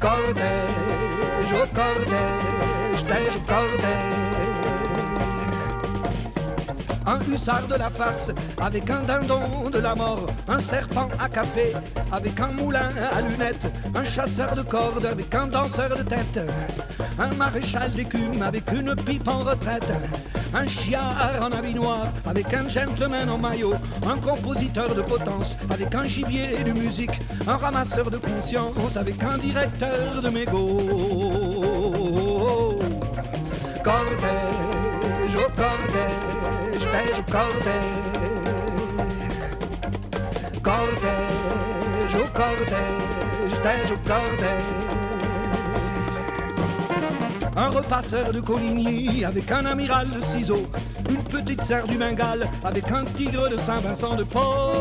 Cortège, 0.00 1.52
au 1.52 1.66
cortège, 1.74 3.04
tège 3.06 3.36
au 3.36 3.40
cortège. 3.46 4.13
Un 7.06 7.18
hussard 7.30 7.66
de 7.68 7.74
la 7.74 7.90
farce 7.90 8.30
avec 8.60 8.88
un 8.88 9.00
dindon 9.00 9.68
de 9.70 9.78
la 9.78 9.94
mort, 9.94 10.26
un 10.48 10.58
serpent 10.58 11.08
à 11.20 11.28
café 11.28 11.74
avec 12.10 12.40
un 12.40 12.48
moulin 12.48 12.88
à 13.12 13.20
lunettes, 13.20 13.66
un 13.94 14.04
chasseur 14.04 14.56
de 14.56 14.62
cordes 14.62 15.04
avec 15.04 15.34
un 15.34 15.46
danseur 15.46 15.90
de 15.90 16.02
tête, 16.02 16.40
un 17.18 17.34
maréchal 17.34 17.90
d'écume 17.90 18.40
avec 18.42 18.70
une 18.72 18.96
pipe 18.96 19.28
en 19.28 19.40
retraite, 19.40 19.92
un 20.54 20.66
chiard 20.66 21.40
en 21.42 21.52
habit 21.52 21.74
noir 21.74 22.06
avec 22.24 22.54
un 22.54 22.68
gentleman 22.68 23.28
en 23.28 23.38
maillot, 23.38 23.74
un 24.06 24.16
compositeur 24.16 24.94
de 24.94 25.02
potence 25.02 25.58
avec 25.70 25.94
un 25.94 26.04
gibier 26.04 26.64
de 26.64 26.72
musique, 26.72 27.20
un 27.46 27.56
ramasseur 27.56 28.10
de 28.10 28.16
conscience 28.16 28.96
avec 28.96 29.22
un 29.22 29.36
directeur 29.36 30.22
de 30.22 30.30
mégot. 30.30 30.80
Cortège, 33.84 35.36
au 35.36 35.50
tège 36.94 37.18
au 37.18 37.32
cortège. 37.32 37.94
Cortège, 40.62 42.14
au 42.22 42.26
cortège, 42.40 43.54
tège 43.62 43.90
au 43.90 44.08
cortège. 44.08 44.70
Un 47.56 47.68
repasseur 47.68 48.32
de 48.32 48.40
Coligny 48.40 49.24
avec 49.24 49.50
un 49.50 49.64
amiral 49.64 50.08
de 50.10 50.20
ciseaux, 50.36 50.66
une 51.08 51.22
petite 51.24 51.62
serre 51.62 51.86
du 51.86 51.96
Bengale 51.96 52.48
avec 52.64 52.90
un 52.90 53.04
tigre 53.04 53.48
de 53.48 53.56
Saint-Vincent 53.56 54.14
de 54.14 54.24
Paul. 54.24 54.74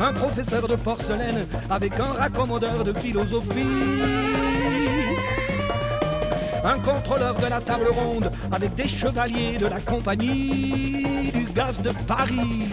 Un 0.00 0.12
professeur 0.14 0.66
de 0.66 0.76
porcelaine 0.76 1.46
avec 1.70 1.92
un 2.00 2.12
raccommodeur 2.18 2.84
de 2.84 2.92
philosophie. 2.92 4.41
Un 6.64 6.78
contrôleur 6.78 7.34
de 7.34 7.46
la 7.46 7.60
table 7.60 7.88
ronde 7.88 8.30
avec 8.52 8.74
des 8.74 8.86
chevaliers 8.86 9.58
de 9.58 9.66
la 9.66 9.80
compagnie 9.80 11.30
du 11.34 11.44
gaz 11.52 11.82
de 11.82 11.90
Paris. 12.06 12.68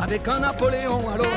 Avec 0.00 0.26
un 0.26 0.40
Napoléon 0.40 1.08
à 1.08 1.16
l'orange. 1.16 1.32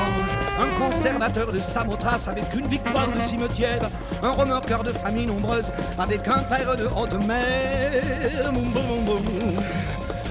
Un 0.58 0.70
conservateur 0.80 1.52
de 1.52 1.58
Samothrace 1.58 2.26
avec 2.26 2.44
une 2.54 2.66
victoire 2.66 3.06
de 3.06 3.20
cimetière. 3.20 3.88
Un 4.22 4.30
remorqueur 4.30 4.82
de 4.82 4.90
famille 4.90 5.26
nombreuse 5.26 5.70
avec 5.96 6.26
un 6.26 6.40
père 6.40 6.74
de 6.74 6.86
haute 6.86 7.14
mer. 7.26 8.02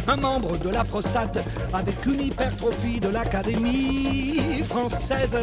Un 0.08 0.16
membre 0.18 0.58
de 0.58 0.70
la 0.70 0.84
prostate 0.84 1.40
avec 1.74 2.06
une 2.06 2.22
hypertrophie 2.22 3.00
de 3.00 3.08
l'Académie 3.08 4.62
française. 4.68 5.38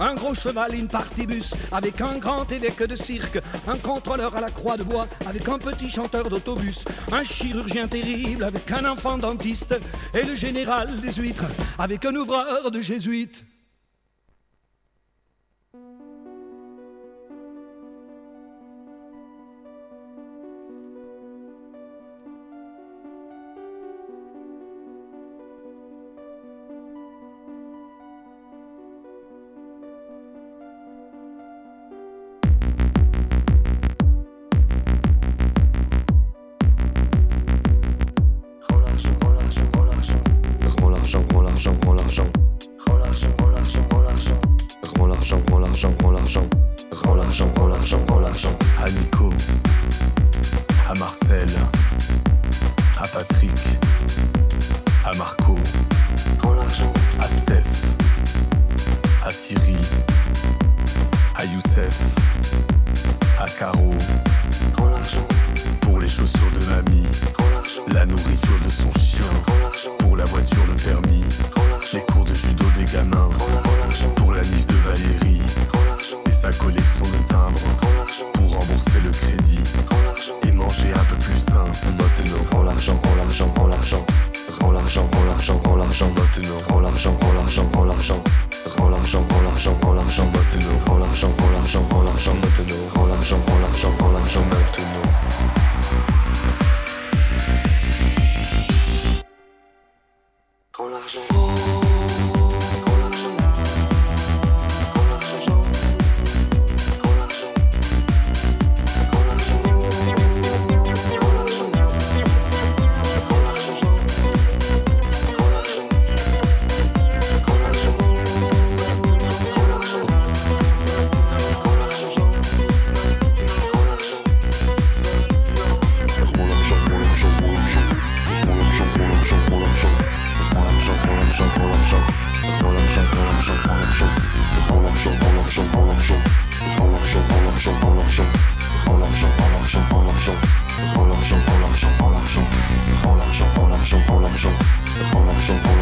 Un 0.00 0.14
gros 0.14 0.34
cheval 0.34 0.74
in 0.74 0.86
partibus 0.86 1.54
avec 1.70 2.00
un 2.00 2.18
grand 2.18 2.50
évêque 2.50 2.82
de 2.82 2.96
cirque. 2.96 3.38
Un 3.66 3.78
contrôleur 3.78 4.34
à 4.36 4.40
la 4.40 4.50
croix 4.50 4.76
de 4.76 4.84
bois 4.84 5.06
avec 5.26 5.48
un 5.48 5.58
petit 5.58 5.90
chanteur 5.90 6.28
d'autobus. 6.28 6.84
Un 7.10 7.24
chirurgien 7.24 7.88
terrible 7.88 8.44
avec 8.44 8.70
un 8.72 8.84
enfant 8.84 9.18
dentiste. 9.18 9.74
Et 10.14 10.22
le 10.22 10.34
général 10.34 11.00
des 11.00 11.12
huîtres 11.12 11.46
avec 11.78 12.04
un 12.04 12.14
ouvreur 12.14 12.70
de 12.70 12.80
jésuites. 12.80 13.44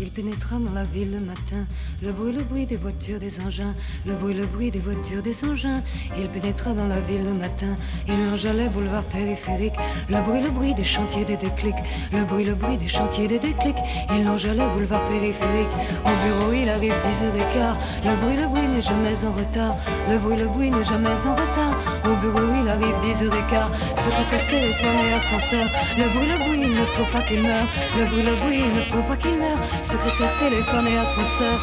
Il 0.07 0.13
pénétra 0.13 0.55
dans 0.55 0.71
la 0.71 0.83
ville 0.83 1.11
le 1.11 1.19
matin, 1.19 1.67
le 2.01 2.13
bruit, 2.13 2.31
le 2.31 2.41
bruit 2.41 2.65
des 2.65 2.77
voitures, 2.77 3.19
des 3.19 3.41
engins, 3.41 3.75
le 4.05 4.13
bruit, 4.13 4.33
le 4.33 4.45
bruit 4.45 4.71
des 4.71 4.79
voitures, 4.79 5.21
des 5.21 5.43
engins. 5.43 5.81
Il 6.17 6.29
pénétra 6.29 6.71
dans 6.71 6.87
la 6.87 7.01
ville 7.01 7.25
le 7.25 7.33
matin, 7.33 7.75
il 8.07 8.33
enjalait 8.33 8.69
boulevard 8.69 9.03
périphérique, 9.03 9.73
le 10.07 10.21
bruit, 10.21 10.41
le 10.41 10.49
bruit 10.49 10.73
des 10.73 10.85
chantiers, 10.85 11.25
des 11.25 11.35
déclics, 11.35 11.75
le 12.13 12.23
bruit, 12.23 12.45
le 12.45 12.55
bruit 12.55 12.77
des 12.77 12.87
chantiers, 12.87 13.27
des 13.27 13.37
déclics. 13.37 13.75
Il 14.17 14.25
enjalait 14.29 14.65
boulevard 14.73 15.03
périphérique, 15.09 15.75
au 16.05 16.25
bureau 16.25 16.53
il 16.53 16.69
arrive 16.69 16.93
10h15, 16.93 17.75
le 18.05 18.15
bruit, 18.15 18.37
le 18.37 18.47
bruit 18.47 18.67
n'est 18.69 18.81
jamais 18.81 19.25
en 19.25 19.33
retard, 19.33 19.75
le 20.09 20.17
bruit, 20.19 20.37
le 20.37 20.47
bruit 20.47 20.71
n'est 20.71 20.85
jamais 20.85 21.09
en 21.09 21.35
retard, 21.35 21.75
au 22.05 22.15
bureau 22.21 22.47
il 22.61 22.69
arrive 22.69 22.95
10h15, 23.03 23.67
secrétaire 23.93 24.47
téléphone 24.47 24.99
et 25.09 25.13
ascenseur, 25.15 25.67
le 25.97 26.07
bruit, 26.13 26.29
le 26.31 26.37
bruit, 26.37 26.59
il 26.63 26.79
ne 26.79 26.85
faut 26.85 27.11
pas 27.11 27.21
qu'il 27.23 27.41
meure, 27.41 27.67
le 27.99 28.05
bruit, 28.05 28.23
le 28.23 28.35
bruit, 28.35 28.59
il 28.59 28.73
ne 28.73 28.81
faut 28.83 29.03
pas 29.03 29.17
qu'il 29.17 29.35
meure, 29.35 29.57
secrétaire 29.97 30.37
téléphone 30.37 30.87
et 30.87 30.97
ascenseur. 30.97 31.59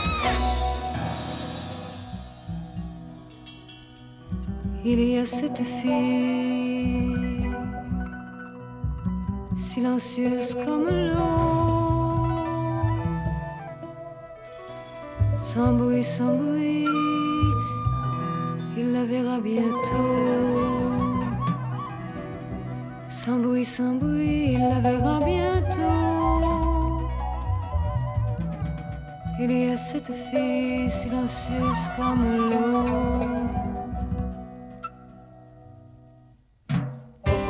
Il 4.84 5.00
y 5.00 5.18
a 5.18 5.24
cette 5.24 5.62
fille, 5.62 7.48
silencieuse 9.56 10.54
comme 10.64 10.88
l'eau, 10.88 12.26
sans 15.40 15.72
bruit, 15.72 16.04
sans 16.04 16.34
bruit, 16.34 16.86
il 18.76 18.92
la 18.92 19.04
verra 19.04 19.40
bientôt. 19.40 20.54
Sans 23.08 23.38
bruit, 23.38 23.64
sans 23.64 23.94
bruit, 23.94 24.52
il 24.54 24.58
la 24.58 24.80
verra 24.80 25.20
bientôt. 25.20 26.13
Il 29.36 29.50
y 29.50 29.70
a 29.72 29.76
cette 29.76 30.12
fille 30.12 30.88
silencieuse 30.88 31.90
comme 31.96 32.50
l'eau. 32.50 33.33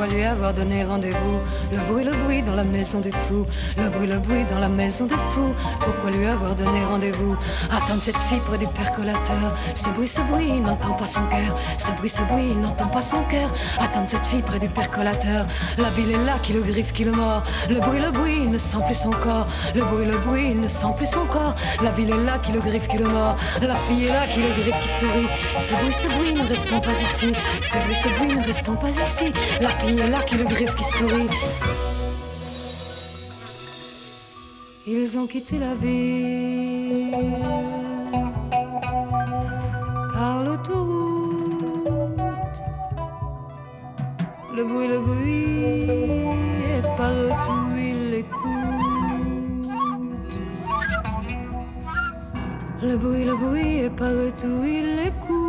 Pourquoi 0.04 0.18
lui 0.18 0.26
avoir 0.26 0.52
donné 0.52 0.84
rendez-vous 0.84 1.40
Le 1.72 1.78
bruit, 1.90 2.04
le 2.04 2.12
bruit 2.12 2.42
dans 2.42 2.54
la 2.54 2.64
maison 2.64 3.00
des 3.00 3.10
fous. 3.10 3.46
Le 3.78 3.88
bruit, 3.88 4.06
le 4.06 4.18
bruit 4.18 4.44
dans 4.44 4.58
la 4.58 4.68
maison 4.68 5.06
des 5.06 5.16
fous. 5.32 5.54
Pourquoi 5.80 6.10
lui 6.10 6.26
avoir 6.26 6.54
donné 6.54 6.84
rendez-vous? 6.84 7.34
Attendre 7.70 8.02
cette 8.02 8.20
fille 8.20 8.40
près 8.40 8.58
du 8.58 8.66
percolateur. 8.66 9.56
Ce 9.74 9.88
bruit, 9.90 10.06
ce 10.06 10.20
bruit, 10.20 10.48
il 10.56 10.62
n'entend 10.62 10.92
pas 10.92 11.06
son 11.06 11.24
cœur. 11.30 11.56
Ce 11.78 11.90
bruit, 11.92 12.10
ce 12.10 12.20
bruit, 12.20 12.48
il 12.50 12.60
n'entend 12.60 12.88
pas 12.88 13.00
son 13.00 13.22
cœur. 13.30 13.50
Attendre 13.78 14.06
cette 14.06 14.26
fille 14.26 14.42
près 14.42 14.58
du 14.58 14.68
percolateur. 14.68 15.46
La 15.78 15.88
ville 15.90 16.10
est 16.10 16.24
là 16.24 16.34
qui 16.42 16.52
le 16.52 16.60
griffe, 16.60 16.92
qui 16.92 17.04
le 17.04 17.12
mord. 17.12 17.42
Le 17.70 17.80
bruit, 17.80 18.00
le 18.00 18.10
bruit, 18.10 18.40
il 18.44 18.50
ne 18.50 18.58
sent 18.58 18.84
plus 18.84 18.96
son 18.96 19.10
corps. 19.10 19.46
Le 19.74 19.84
bruit, 19.84 20.04
le 20.04 20.18
bruit, 20.18 20.50
il 20.50 20.60
ne 20.60 20.68
sent 20.68 20.92
plus 20.98 21.06
son 21.06 21.24
corps. 21.24 21.54
La 21.82 21.92
ville 21.92 22.10
est 22.10 22.24
là 22.24 22.38
qui 22.42 22.52
le 22.52 22.60
griffe, 22.60 22.88
qui 22.88 22.98
le 22.98 23.06
mord. 23.06 23.36
La 23.62 23.76
fille 23.86 24.04
est 24.04 24.12
là 24.12 24.26
qui 24.26 24.40
le 24.40 24.48
griffe, 24.48 24.80
qui 24.82 24.88
sourit. 25.00 25.28
Ce 25.58 25.72
bruit, 25.72 25.94
ce 25.94 26.08
bruit, 26.08 26.34
ne 26.34 26.46
restons 26.46 26.80
pas 26.80 26.92
ici. 26.92 27.32
Ce 27.62 27.78
bruit, 27.78 27.96
ce 27.96 28.08
bruit, 28.18 28.36
ne 28.36 28.44
restons 28.44 28.76
pas 28.76 28.90
ici. 28.90 29.32
La 29.62 29.70
fille 29.70 29.93
est 29.98 30.08
là 30.08 30.22
qui 30.22 30.36
le 30.36 30.44
griffe, 30.44 30.74
qui 30.74 30.84
sourit. 30.84 31.28
Ils 34.86 35.18
ont 35.18 35.26
quitté 35.26 35.58
la 35.58 35.74
ville 35.74 37.16
par 40.12 40.42
l'autoroute. 40.42 40.94
Le 44.54 44.64
bruit, 44.64 44.88
le 44.88 44.98
bruit, 45.00 45.88
et 46.70 46.82
partout 46.96 47.70
ils 47.76 48.10
l'écoutent. 48.10 48.42
Le 52.82 52.96
bruit, 52.96 53.24
le 53.24 53.36
bruit, 53.36 53.78
et 53.84 53.90
partout 53.90 54.64
ils 54.64 54.96
l'écoutent. 54.96 55.44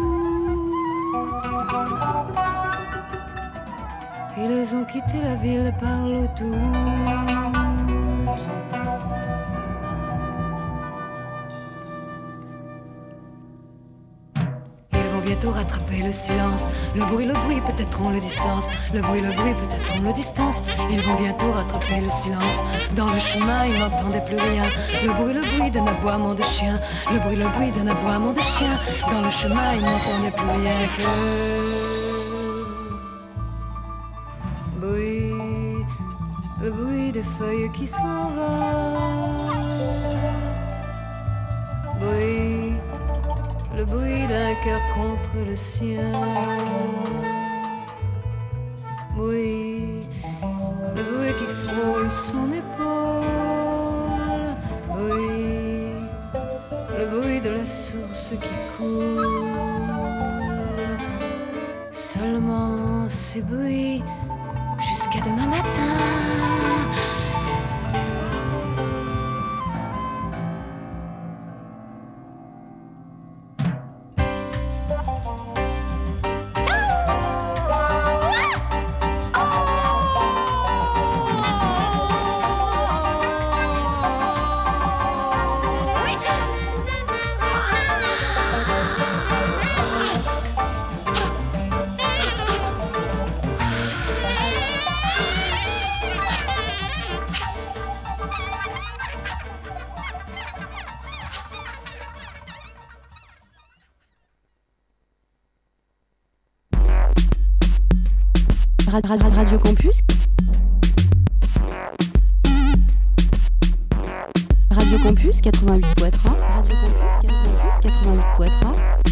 Ils 4.38 4.76
ont 4.76 4.84
quitté 4.84 5.22
la 5.22 5.36
ville 5.36 5.74
par 5.80 6.06
l'autoroute. 6.06 6.60
Ils 14.92 15.00
vont 15.14 15.22
bientôt 15.24 15.52
rattraper 15.52 16.04
le 16.04 16.12
silence. 16.12 16.68
Le 16.96 17.06
bruit, 17.06 17.26
le 17.26 17.34
bruit, 17.34 17.62
peut-être 17.62 18.02
on 18.02 18.10
le 18.10 18.20
distance. 18.20 18.68
Le 18.94 19.00
bruit, 19.02 19.22
le 19.22 19.30
bruit, 19.30 19.54
peut-être 19.54 19.94
on 19.98 20.02
le 20.02 20.12
distance. 20.12 20.64
Ils 20.92 21.00
vont 21.00 21.16
bientôt 21.16 21.52
rattraper 21.54 22.02
le 22.02 22.10
silence. 22.10 22.62
Dans 22.98 23.10
le 23.10 23.20
chemin, 23.20 23.66
ils 23.68 23.80
n'entendaient 23.80 24.26
plus 24.26 24.36
rien. 24.38 24.66
Le 25.02 25.14
bruit, 25.14 25.34
le 25.34 25.42
bruit 25.42 25.72
d'un 25.72 25.88
aboiement 25.88 26.34
de 26.34 26.44
chien. 26.44 26.78
Le 27.10 27.20
bruit, 27.20 27.38
le 27.38 27.48
bruit 27.48 27.72
d'un 27.72 27.88
aboiement 27.88 28.34
de 28.34 28.42
chien. 28.42 28.78
Dans 29.10 29.22
le 29.22 29.32
chemin, 29.32 29.76
ils 29.76 29.86
n'entendaient 29.86 30.32
plus 30.32 30.50
rien 30.50 30.88
que 30.98 32.05
qui 37.76 37.88
s'envolent. 37.88 38.36
Bruit, 42.00 42.74
le 43.78 43.86
bruit 43.86 44.28
d'un 44.28 44.54
cœur 44.64 44.82
contre 44.96 45.46
le 45.46 45.56
sien. 45.56 46.12
Radio 108.88 109.60
Campus. 109.60 110.00
Radio 114.70 115.00
Campus 115.00 115.42
88.3. 115.42 116.22
Radio 116.32 116.76
Campus 117.22 117.80
88.3. 117.84 119.05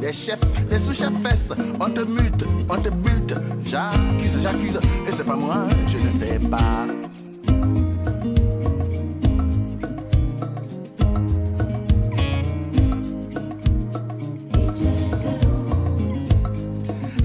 Des 0.00 0.12
chefs, 0.12 0.38
des 0.70 0.78
sous-chefesses, 0.78 1.50
on 1.80 1.90
te 1.90 2.00
mute, 2.00 2.44
on 2.68 2.76
te 2.76 2.88
bute. 2.88 3.34
J'accuse, 3.66 4.40
j'accuse, 4.40 4.78
et 5.06 5.12
c'est 5.12 5.24
pas 5.24 5.34
moi, 5.34 5.66
je 5.88 5.98
ne 5.98 6.10
sais 6.10 6.38
pas. 6.48 6.86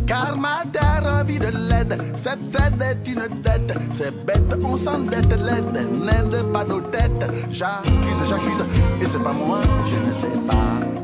Car 0.07 0.37
ma 0.37 0.63
terre 0.71 1.07
a 1.07 1.23
de 1.23 1.69
l'aide, 1.69 2.01
cette 2.17 2.39
aide 2.55 2.81
est 2.81 3.07
une 3.07 3.41
dette. 3.43 3.77
C'est 3.91 4.25
bête, 4.25 4.41
on 4.63 4.75
s'endette, 4.75 5.29
l'aide 5.29 5.89
n'aide 5.91 6.43
pas 6.51 6.63
nos 6.63 6.81
têtes. 6.81 7.31
J'accuse, 7.51 8.27
j'accuse, 8.27 8.63
et 8.99 9.05
c'est 9.05 9.23
pas 9.23 9.33
moi, 9.33 9.59
je 9.85 10.07
ne 10.07 10.11
sais 10.11 10.47
pas. 10.47 11.02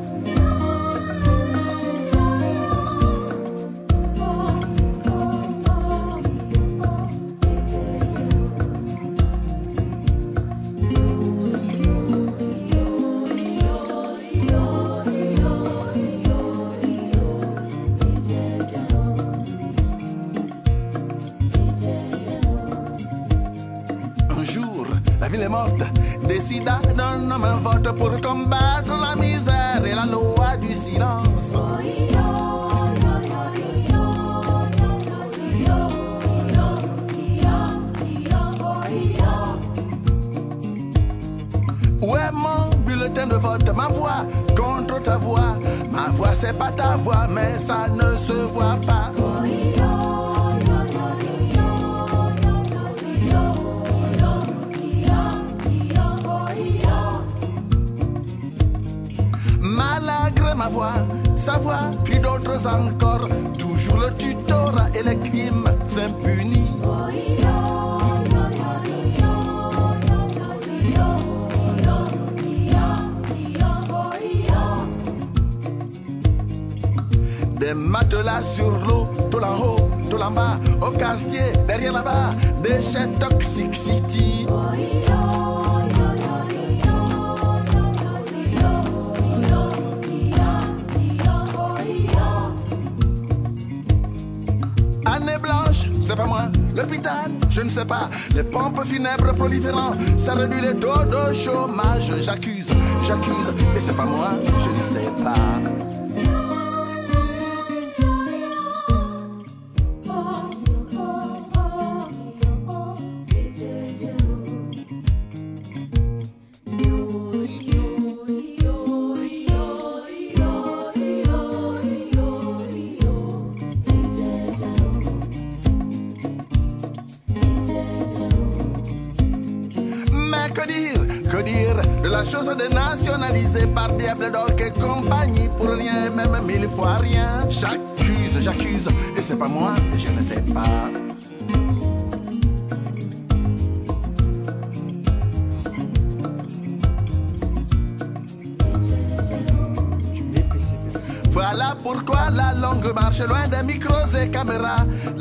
Les 98.36 98.44
pompes 98.44 98.84
funèbres 98.86 99.34
proliférants, 99.34 99.94
ça 100.18 100.34
réduit 100.34 100.62
les 100.62 100.76
taux 100.76 101.04
de 101.06 101.34
chômage. 101.34 102.12
J'accuse, 102.22 102.70
j'accuse, 103.04 103.54
et 103.76 103.80
c'est 103.80 103.96
pas 103.96 104.06
moi, 104.06 104.30
je 104.46 104.70
ne 104.70 105.02
sais 105.02 105.24
pas. 105.24 105.79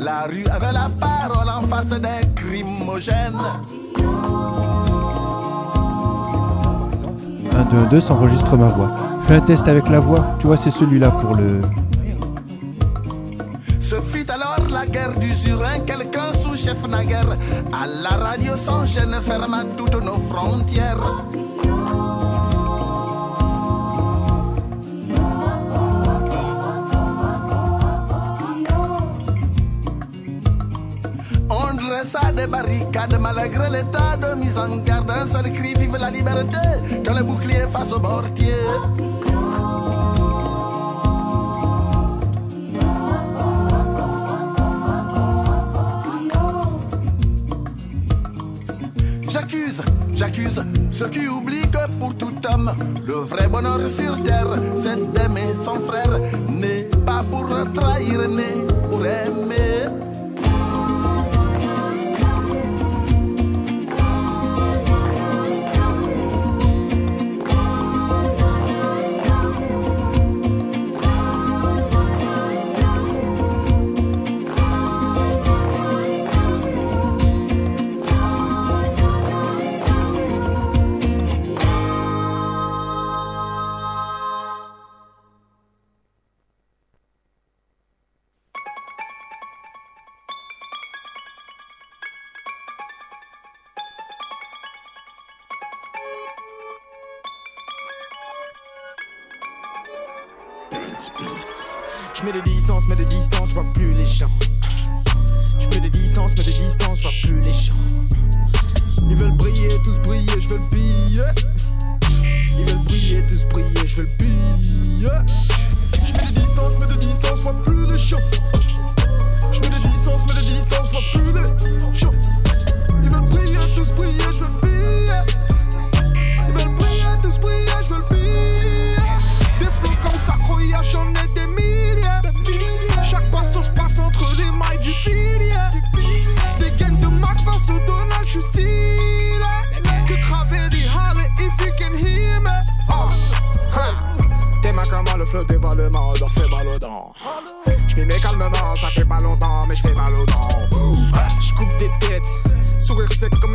La 0.09 0.25
rue 0.25 0.43
avait 0.47 0.71
la 0.71 0.89
parole 0.99 1.47
en 1.47 1.61
face 1.67 1.85
des 1.85 2.25
crimogènes. 2.33 3.37
1, 7.55 7.63
2, 7.65 7.85
2, 7.91 7.99
ça 7.99 8.15
enregistre 8.15 8.57
ma 8.57 8.69
voix. 8.69 8.89
Fais 9.27 9.35
un 9.35 9.41
test 9.41 9.67
avec 9.67 9.87
la 9.87 9.99
voix, 9.99 10.25
tu 10.39 10.47
vois, 10.47 10.57
c'est 10.57 10.71
celui-là 10.71 11.11
pour 11.11 11.35
le. 11.35 11.61
Ce 13.79 14.01
fut 14.01 14.25
à 14.31 14.37
d'usurin, 15.19 15.79
quelqu'un 15.85 16.33
sous-chef 16.33 16.81
naguère. 16.87 17.37
À 17.71 17.85
la 17.85 18.09
radio 18.09 18.57
sans 18.57 18.87
gêne, 18.87 19.15
ferme 19.23 19.53
à 19.53 19.63
toutes 19.77 20.03
nos 20.03 20.17
frontières. 20.27 20.97
Barricades 32.89 33.19
malgré 33.19 33.69
l'état 33.69 34.17
de 34.17 34.35
mise 34.35 34.57
en 34.57 34.77
garde. 34.77 35.11
Un 35.11 35.27
seul 35.27 35.51
cri, 35.51 35.73
vive 35.75 35.97
la 35.97 36.09
liberté, 36.09 36.57
que 37.03 37.11
le 37.11 37.23
bouclier 37.23 37.67
face 37.71 37.91
au 37.91 37.99
mortier. 37.99 38.55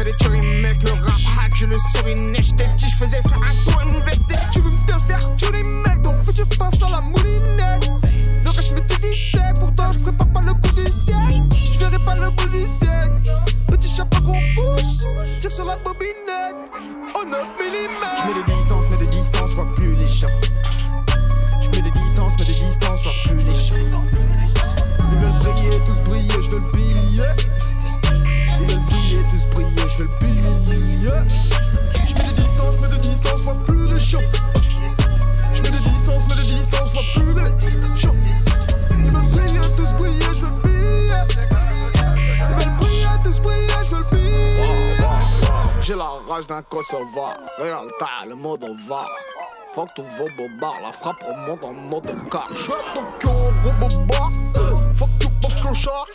Comme 0.05 0.13
des 0.13 0.19
cherry 0.25 0.63
mec. 0.63 0.83
Le 0.83 0.93
rap 0.93 1.21
hack, 1.41 1.53
je 1.57 1.67
le 1.67 2.31
net. 2.31 2.45
J'étais 2.45 2.65
petit, 2.65 2.89
j'faisais 2.89 3.23
ça 3.23 3.37
à 3.37 3.71
toi, 3.71 3.83
une 3.85 4.01
veste. 4.03 4.23
Tu 4.53 4.61
veux 4.61 4.71
me 4.71 4.87
tester, 4.87 5.15
tu 5.37 5.53
les 5.53 5.63
mecs. 5.63 6.03
Ton 6.03 6.15
futur 6.25 6.47
passe 6.59 6.83
à 6.83 6.91
la 6.91 7.01
moulinette. 7.01 7.91
Le 8.45 8.51
reste 8.51 8.73
me 8.73 8.81
tout 8.81 9.01
dit 9.01 9.31
c'est, 9.33 9.61
pourtant 9.61 9.93
j'prépare 9.93 10.29
pas 10.29 10.41
le 10.41 10.53
coup 10.55 10.75
du 10.75 10.87
siècle. 10.87 11.43
J'verrai 11.73 11.99
pas 12.05 12.15
le 12.15 12.31
bout 12.31 12.49
du 12.49 12.61
siècle. 12.61 13.13
Petit 13.69 13.89
chapeau 13.89 14.19
qu'on 14.21 14.33
pousse, 14.55 15.05
tire 15.41 15.53
sur 15.53 15.65
la 15.65 15.77
bobinette. 15.77 16.57
Au 17.15 17.25
9 17.25 17.41
mm. 17.59 18.54
Billet. 31.05 31.23
J'mets 32.07 32.25
des 32.25 32.43
distances, 32.43 32.81
mets 32.81 32.89
des 32.89 33.09
distances, 33.09 33.41
j'vois 33.41 33.57
plus 33.67 33.87
les 33.89 34.01
champs. 34.01 34.19
J'mets 35.55 35.71
des 35.71 35.79
distances, 35.79 36.29
mets 36.29 36.37
des 36.37 36.55
distances, 36.55 36.91
j'vois 36.91 37.03
plus 37.15 37.35
les 37.35 38.01
champs. 38.01 38.15
Ils 38.91 39.11
veulent 39.11 39.31
briller, 39.31 39.61
tous 39.77 39.93
briller, 39.99 40.27
je 40.35 40.47
veux 40.47 40.51
le 40.51 40.69
billet. 40.69 41.25
Ils 42.37 42.55
veulent 42.55 42.77
briller, 42.79 43.17
tous 43.25 43.41
briller, 43.41 43.67
je 43.85 43.97
veux 43.97 44.05
le 44.11 44.17
billet. 44.17 44.55
J'ai 45.83 45.95
la 45.95 46.09
rage 46.29 46.47
d'un 46.47 46.63
Kosovar, 46.63 47.37
regarde 47.59 47.89
t'as 47.99 48.27
le 48.27 48.35
mode 48.35 48.65
va. 48.89 49.07
Fuck 49.75 49.89
tout 49.97 50.05
vos 50.05 50.29
bobards, 50.37 50.81
la 50.83 50.93
frappe 50.93 51.23
remonte 51.23 51.65
en 51.65 51.73
mode 51.73 52.15
car. 52.31 52.49
J'suis 52.55 52.73
à 52.73 52.95
Tokyo, 52.95 53.31
robobar. 53.65 54.31
Fuck 54.95 55.09
tout 55.21 55.29
pauvre 55.43 55.61
clochard. 55.61 56.07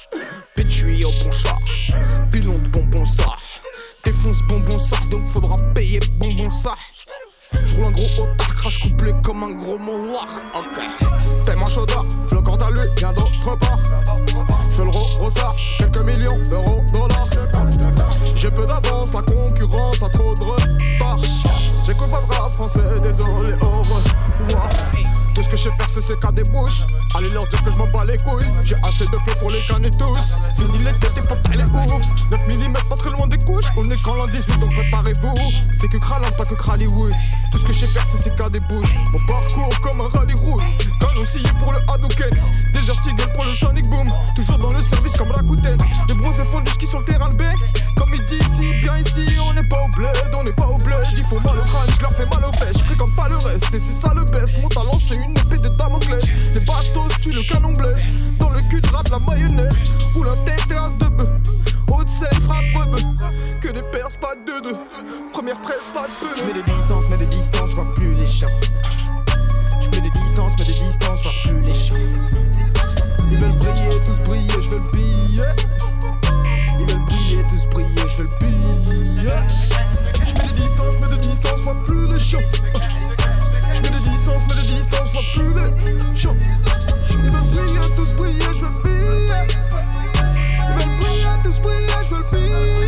Bitch, 0.56 0.68
j'suis 0.70 1.04
au 1.04 1.12
bon 1.12 1.32
charge. 1.32 1.94
Pilon 2.32 2.54
de 2.54 2.68
bonbons 2.70 3.06
ça. 3.06 3.36
Défonce 4.22 4.42
bonbon 4.50 4.78
donc 5.12 5.22
faudra 5.32 5.56
payer 5.74 6.02
bonbon 6.20 6.52
ça. 6.52 6.74
J'roule 7.54 7.86
un 7.86 7.92
gros 7.92 8.24
otard, 8.24 8.56
crash 8.56 8.80
couplé 8.80 9.14
comme 9.24 9.44
un 9.44 9.52
gros 9.52 9.78
molar. 9.78 10.28
Ok. 10.54 10.82
T'es 11.46 11.56
ma 11.56 11.68
chaudard, 11.68 12.04
le 12.30 12.42
corps 12.42 12.62
à 12.62 12.70
lui, 12.72 12.82
vient 12.98 13.14
d'autre 13.14 13.58
part. 13.58 13.80
J'fais 14.72 14.84
le 14.84 14.90
ressort, 14.90 15.56
quelques 15.78 16.04
millions 16.04 16.38
d'euros, 16.50 16.84
dollars. 16.92 17.30
J'ai 18.36 18.52
peu 18.52 18.66
d'avance, 18.66 19.14
la 19.14 19.22
concurrence 19.22 20.04
a 20.04 20.10
trop 20.10 20.34
de 20.34 20.44
retard. 20.44 21.18
J'écoute 21.86 22.10
pas 22.10 22.22
de 22.22 22.54
français, 22.54 22.82
désolé, 23.02 23.54
au 23.62 23.80
revoir. 23.80 24.02
Tout 25.40 25.46
ce 25.46 25.52
que 25.52 25.58
je 25.58 25.64
sais 25.64 25.72
faire, 25.78 25.90
c'est 25.90 26.02
ce 26.02 26.14
qu'à 26.20 26.34
des 26.34 26.44
bouches. 26.52 26.82
Allez 27.16 27.30
leur 27.30 27.48
dire 27.48 27.64
que 27.64 27.72
je 27.72 27.78
m'en 27.78 27.88
bats 27.88 28.04
les 28.04 28.18
couilles? 28.18 28.46
J'ai 28.66 28.76
assez 28.84 29.06
de 29.06 29.18
flow 29.18 29.36
pour 29.40 29.52
les 29.52 29.62
canner 29.70 29.90
tous. 29.90 30.20
Fini 30.58 30.80
les 30.80 30.92
têtes 31.00 31.18
et 31.18 31.28
pas 31.28 31.56
les 31.56 31.64
ouf. 31.64 32.04
9 32.30 32.42
mm, 32.48 32.74
pas 32.90 32.96
très 32.98 33.10
loin 33.10 33.26
des 33.26 33.38
couches. 33.38 33.64
On 33.78 33.90
est 33.90 34.02
qu'en 34.04 34.16
l'an 34.16 34.26
18, 34.26 34.60
donc 34.60 34.76
préparez-vous. 34.76 35.34
C'est 35.80 35.88
que 35.88 35.98
Kraland, 35.98 36.30
pas 36.38 36.44
que 36.44 36.56
Kraliwood. 36.56 37.14
Tout 37.54 37.60
ce 37.60 37.64
que 37.64 37.72
je 37.72 37.80
sais 37.80 37.88
faire, 37.88 38.06
c'est 38.06 38.30
ce 38.30 38.36
qu'à 38.36 38.50
des 38.50 38.60
bouches. 38.60 38.94
Mon 39.14 39.20
parcours 39.26 39.80
comme 39.80 40.02
un 40.02 40.10
rallye 40.10 40.36
rouge. 40.36 40.62
Canon 41.00 41.24
scié 41.24 41.42
pour 41.58 41.72
le 41.72 41.80
Hadouken. 41.90 42.32
Desert 42.74 43.02
Eagle 43.08 43.32
pour 43.34 43.46
le 43.46 43.54
Sonic 43.54 43.90
Boom. 43.90 44.12
Toujours 44.36 44.58
dans 44.58 44.72
le 44.72 44.84
service 44.84 45.14
comme 45.18 45.32
Rakuten. 45.32 45.78
Les 46.10 46.16
bronzés 46.16 46.44
font 46.44 46.60
du 46.60 46.72
ski 46.74 46.86
sur 46.86 47.00
le 47.00 47.06
terrain, 47.06 47.30
le 47.30 47.38
Bex. 47.38 47.72
Comme 47.96 48.14
il 48.14 48.26
dit 48.26 48.36
ici, 48.36 48.74
bien 48.82 48.98
ici, 48.98 49.26
on 49.48 49.54
n'est 49.54 49.68
pas 49.68 49.84
au 49.84 49.88
bled, 49.96 50.12
on 50.38 50.44
n'est 50.44 50.52
pas 50.52 50.68
au 50.68 50.78
bled. 50.78 51.00
J'dis 51.12 51.24
faut 51.24 51.40
mal 51.40 51.60
au 51.60 51.64
crâne, 51.64 51.90
j'leur 51.98 52.12
fais 52.12 52.26
mal 52.26 52.46
aux 52.46 52.54
fesses. 52.54 52.78
J'fais 52.78 52.96
comme 52.96 53.12
pas 53.12 53.30
le 53.30 53.38
reste, 53.38 53.74
et 53.74 53.80
c'est 53.80 54.02
ça 54.02 54.14
le 54.14 54.24
best. 54.26 54.62
Mon 54.62 54.70
talent, 54.70 54.98
c'est 55.00 55.16
une 55.16 55.29
épée 55.34 55.62
de 55.62 55.70
Damoclès. 55.78 56.24
Les 56.54 56.62
bastos 56.62 57.08
tuent 57.22 57.32
le 57.32 57.44
canon 57.44 57.74
blesse. 57.74 58.04
Dans 58.40 58.50
le 58.50 58.62
cul 58.62 58.82
de 58.82 58.90
rap, 58.90 59.08
la 59.10 59.20
mayonnaise. 59.20 59.76
Ou 60.16 60.24
la 60.24 60.34
tête 60.34 60.68
terrasse 60.68 60.98
de 60.98 61.06
bœuf. 61.06 61.30
Haute 61.88 62.10
scène, 62.10 62.42
frappe 62.46 62.66
rebeu. 62.76 63.02
Que 63.62 63.70
des 63.70 63.84
perses, 63.84 64.16
pas 64.18 64.36
de 64.36 64.62
deux. 64.64 64.78
Première 65.34 65.60
presse, 65.62 65.90
pas 65.94 66.08
de 66.08 66.14
peu. 66.20 66.28
J'mets 66.36 66.54
des 66.54 66.64
distances, 66.64 67.10
mets 67.10 67.18
des 67.18 67.26
distances, 67.26 67.70
j'vois 67.72 67.96
plus 67.96 68.16
les 68.16 68.28
champs. 68.28 68.48
J'mets 69.82 70.02
des 70.02 70.10
distances, 70.10 70.58
mets 70.60 70.66
des 70.66 70.74
distances, 70.74 71.20
j'vois 71.22 71.34
plus 71.44 71.62
les 71.62 71.74
champs. 71.74 71.96
Ils 73.32 73.38
veulent 73.38 73.52
briller, 73.52 74.00
tous 74.06 74.20
briller, 74.22 74.50
je 74.50 74.70
veux 74.70 74.78
le 74.78 74.92
billet. 74.92 75.44
Ils 76.80 76.86
veulent 76.86 77.06
briller, 77.06 77.44
tous 77.52 77.66
briller, 77.70 78.02
je 78.18 78.24
veux 78.24 78.30
le 78.30 78.46
billet. 78.46 79.42
J'mets 80.14 80.48
des 80.48 80.62
distances, 80.62 80.96
mets 81.02 81.16
des 81.16 81.28
distances, 81.28 81.60
j'vois 81.62 81.76
plus 81.86 82.08
les 82.08 82.20
champs. 82.20 82.69
Distances, 84.70 85.10
j'vois 85.12 85.24
plus 85.34 85.54
les 85.54 86.20
champs. 86.20 86.36
Ils 87.10 87.16
veulent 87.32 87.42
briller, 87.52 87.96
tous 87.96 88.14
briller, 88.14 88.40
je 88.40 88.62
veux 88.62 88.70
le 88.70 88.80
billet. 88.84 89.48
Ils 90.58 90.74
veulent 90.76 90.98
briller, 91.00 91.36
tous 91.44 91.60
briller, 91.62 92.00
je 92.10 92.16
veux 92.16 92.22
le 92.22 92.38
billet. 92.38 92.79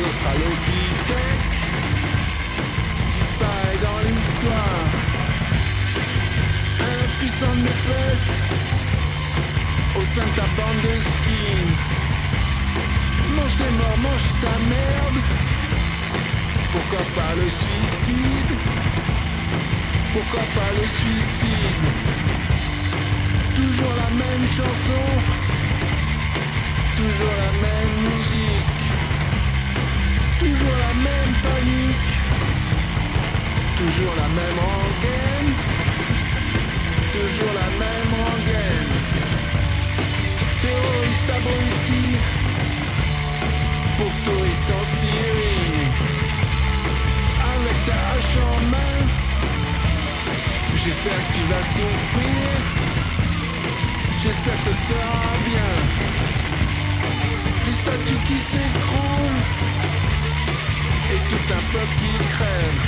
Les 0.00 0.06
australopithèques 0.06 1.58
disparaît 3.18 3.78
dans 3.82 4.00
l'histoire. 4.08 4.88
Impuissant 7.04 7.54
de 7.54 7.62
mes 7.62 7.78
fesses 7.86 8.44
au 10.00 10.04
sein 10.04 10.22
de 10.22 10.36
ta 10.36 10.46
bande 10.56 10.80
de 10.82 11.00
ski. 11.00 11.44
Mange 13.36 13.56
des 13.56 13.70
morts, 13.78 13.98
mange 14.02 14.28
ta 14.40 14.54
merde. 14.74 15.20
Pourquoi 16.72 17.04
pas 17.14 17.34
le 17.36 17.48
suicide 17.50 18.52
Pourquoi 20.14 20.44
pas 20.54 20.70
le 20.80 20.86
suicide 20.86 21.86
Toujours 23.54 23.94
la 24.02 24.10
même 24.22 24.46
chanson, 24.46 25.04
toujours 26.96 27.34
la 27.44 27.52
même 27.66 27.94
musique, 28.08 28.59
toujours 30.40 30.76
la 30.86 30.94
même 31.08 31.34
panique, 31.42 32.12
toujours 33.76 34.14
la 34.22 34.28
même 34.38 34.58
rengaine, 34.70 35.50
toujours 37.12 37.54
la 37.62 37.68
même 37.82 38.12
rengaine. 38.22 38.92
Terroriste 40.62 41.30
abruti, 41.38 42.04
pauvre 43.98 44.20
touriste 44.24 44.70
en 44.80 44.84
Syrie, 44.96 45.88
avec 47.54 47.78
ta 47.86 47.98
hache 48.12 48.36
en 48.50 48.58
main, 48.74 48.96
j'espère 50.82 51.20
que 51.24 51.32
tu 51.36 51.42
vas 51.50 51.64
souffrir. 51.76 52.48
J'espère 54.22 54.56
que 54.58 54.64
ce 54.64 54.72
sera 54.88 55.22
bien. 55.48 55.70
Les 57.66 57.72
statues 57.72 58.22
qui 58.26 58.38
s'écroulent 58.38 59.40
et 61.12 61.20
tout 61.28 61.46
un 61.58 61.64
peuple 61.72 61.94
qui 62.00 62.12
crève. 62.34 62.80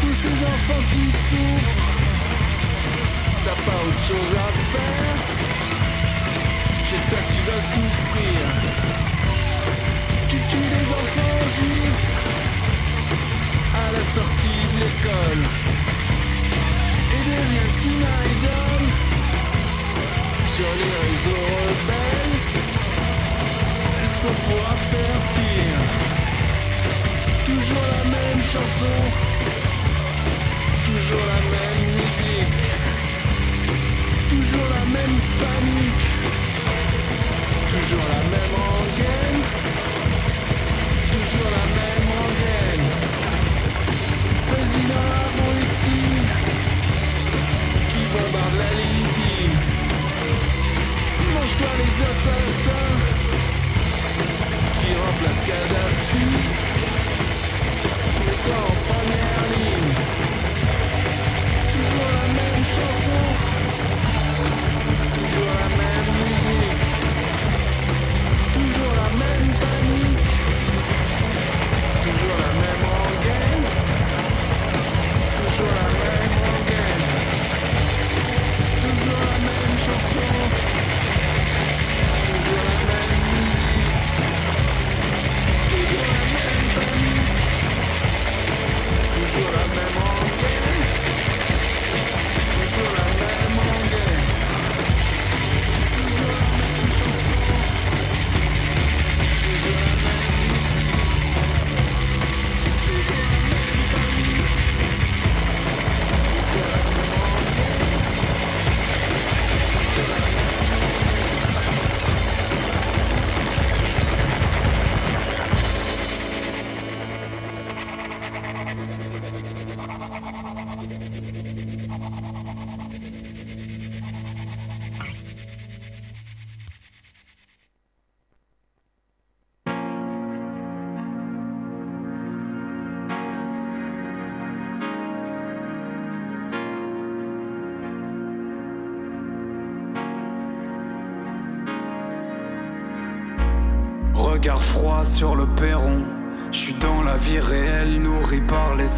Tous 0.00 0.14
ces 0.14 0.36
enfants 0.52 0.84
qui 0.92 1.06
souffrent. 1.10 1.90
T'as 3.44 3.58
pas 3.66 3.78
autre 3.86 4.04
chose 4.10 4.34
à 4.46 4.50
faire. 4.72 5.16
J'espère 6.88 7.22
que 7.26 7.32
tu 7.36 7.42
vas 7.50 7.60
souffrir. 7.74 8.40
Tu 10.28 10.36
tues 10.50 10.68
les 10.76 10.88
enfants 11.00 11.38
juifs 11.56 12.12
à 13.74 13.86
la 13.96 14.04
sortie 14.04 14.62
de 14.72 14.76
l'école. 14.82 15.44
Et 17.14 17.22
deviens 17.30 17.70
Tina 17.78 18.14
Idol 18.34 18.82
sur 20.54 20.70
les 20.80 20.92
réseaux 21.02 21.44
rebelles. 21.56 22.38
Est-ce 24.04 24.16
qu'on 24.22 24.36
pourra 24.46 24.74
faire 24.90 25.20
pire? 25.34 26.21
Toujours 27.54 27.86
la 27.96 28.04
même 28.10 28.42
chanson, 28.42 28.96
toujours 30.86 31.24
la 31.34 31.40
même 31.54 31.84
musique, 31.98 32.62
toujours 34.30 34.68
la 34.78 34.84
même 34.96 35.18
panique, 35.38 36.08
toujours 37.72 38.06
la 38.14 38.22
même 38.34 38.54
rengaine, 38.66 39.40
toujours 41.12 41.50
la 41.58 41.66
même 41.78 42.06
rengaine. 42.16 42.86
Président 44.50 45.06
abruti 45.26 46.02
qui 47.90 48.02
bombarde 48.12 48.56
la 48.62 48.70
Libye. 48.80 49.50
Mange-toi 51.34 51.72
les 51.82 51.96
assassins 52.10 52.96
qui 54.80 54.88
remplacent 55.04 55.42
Kadhafi. 55.42 56.61
Toujours 58.44 58.58
la 62.12 62.26
même 62.38 62.64
chanson, 62.64 63.22
toujours 65.14 65.54
la 65.60 65.68
même 65.78 66.10
musique, 66.24 66.71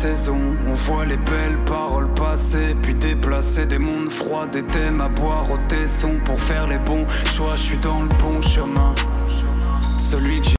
On 0.07 0.75
voit 0.75 1.07
les 1.07 1.17
belles 1.17 1.57
paroles 1.65 2.13
passer, 2.13 2.77
puis 2.83 2.95
déplacer 2.95 3.65
des 3.65 3.79
mondes 3.79 4.11
froids, 4.11 4.47
des 4.47 4.63
thèmes 4.63 5.01
à 5.01 5.09
boire 5.09 5.51
au 5.51 5.57
tesson 5.67 6.21
pour 6.27 6.39
faire 6.39 6.67
les 6.67 6.77
bons 6.77 7.07
choix. 7.33 7.55
Je 7.57 7.63
suis 7.63 7.79
dans 7.79 8.03
le 8.03 8.09
bon 8.19 8.43
chemin, 8.43 8.95
celui 9.97 10.43
que 10.43 10.49
j'ai 10.49 10.53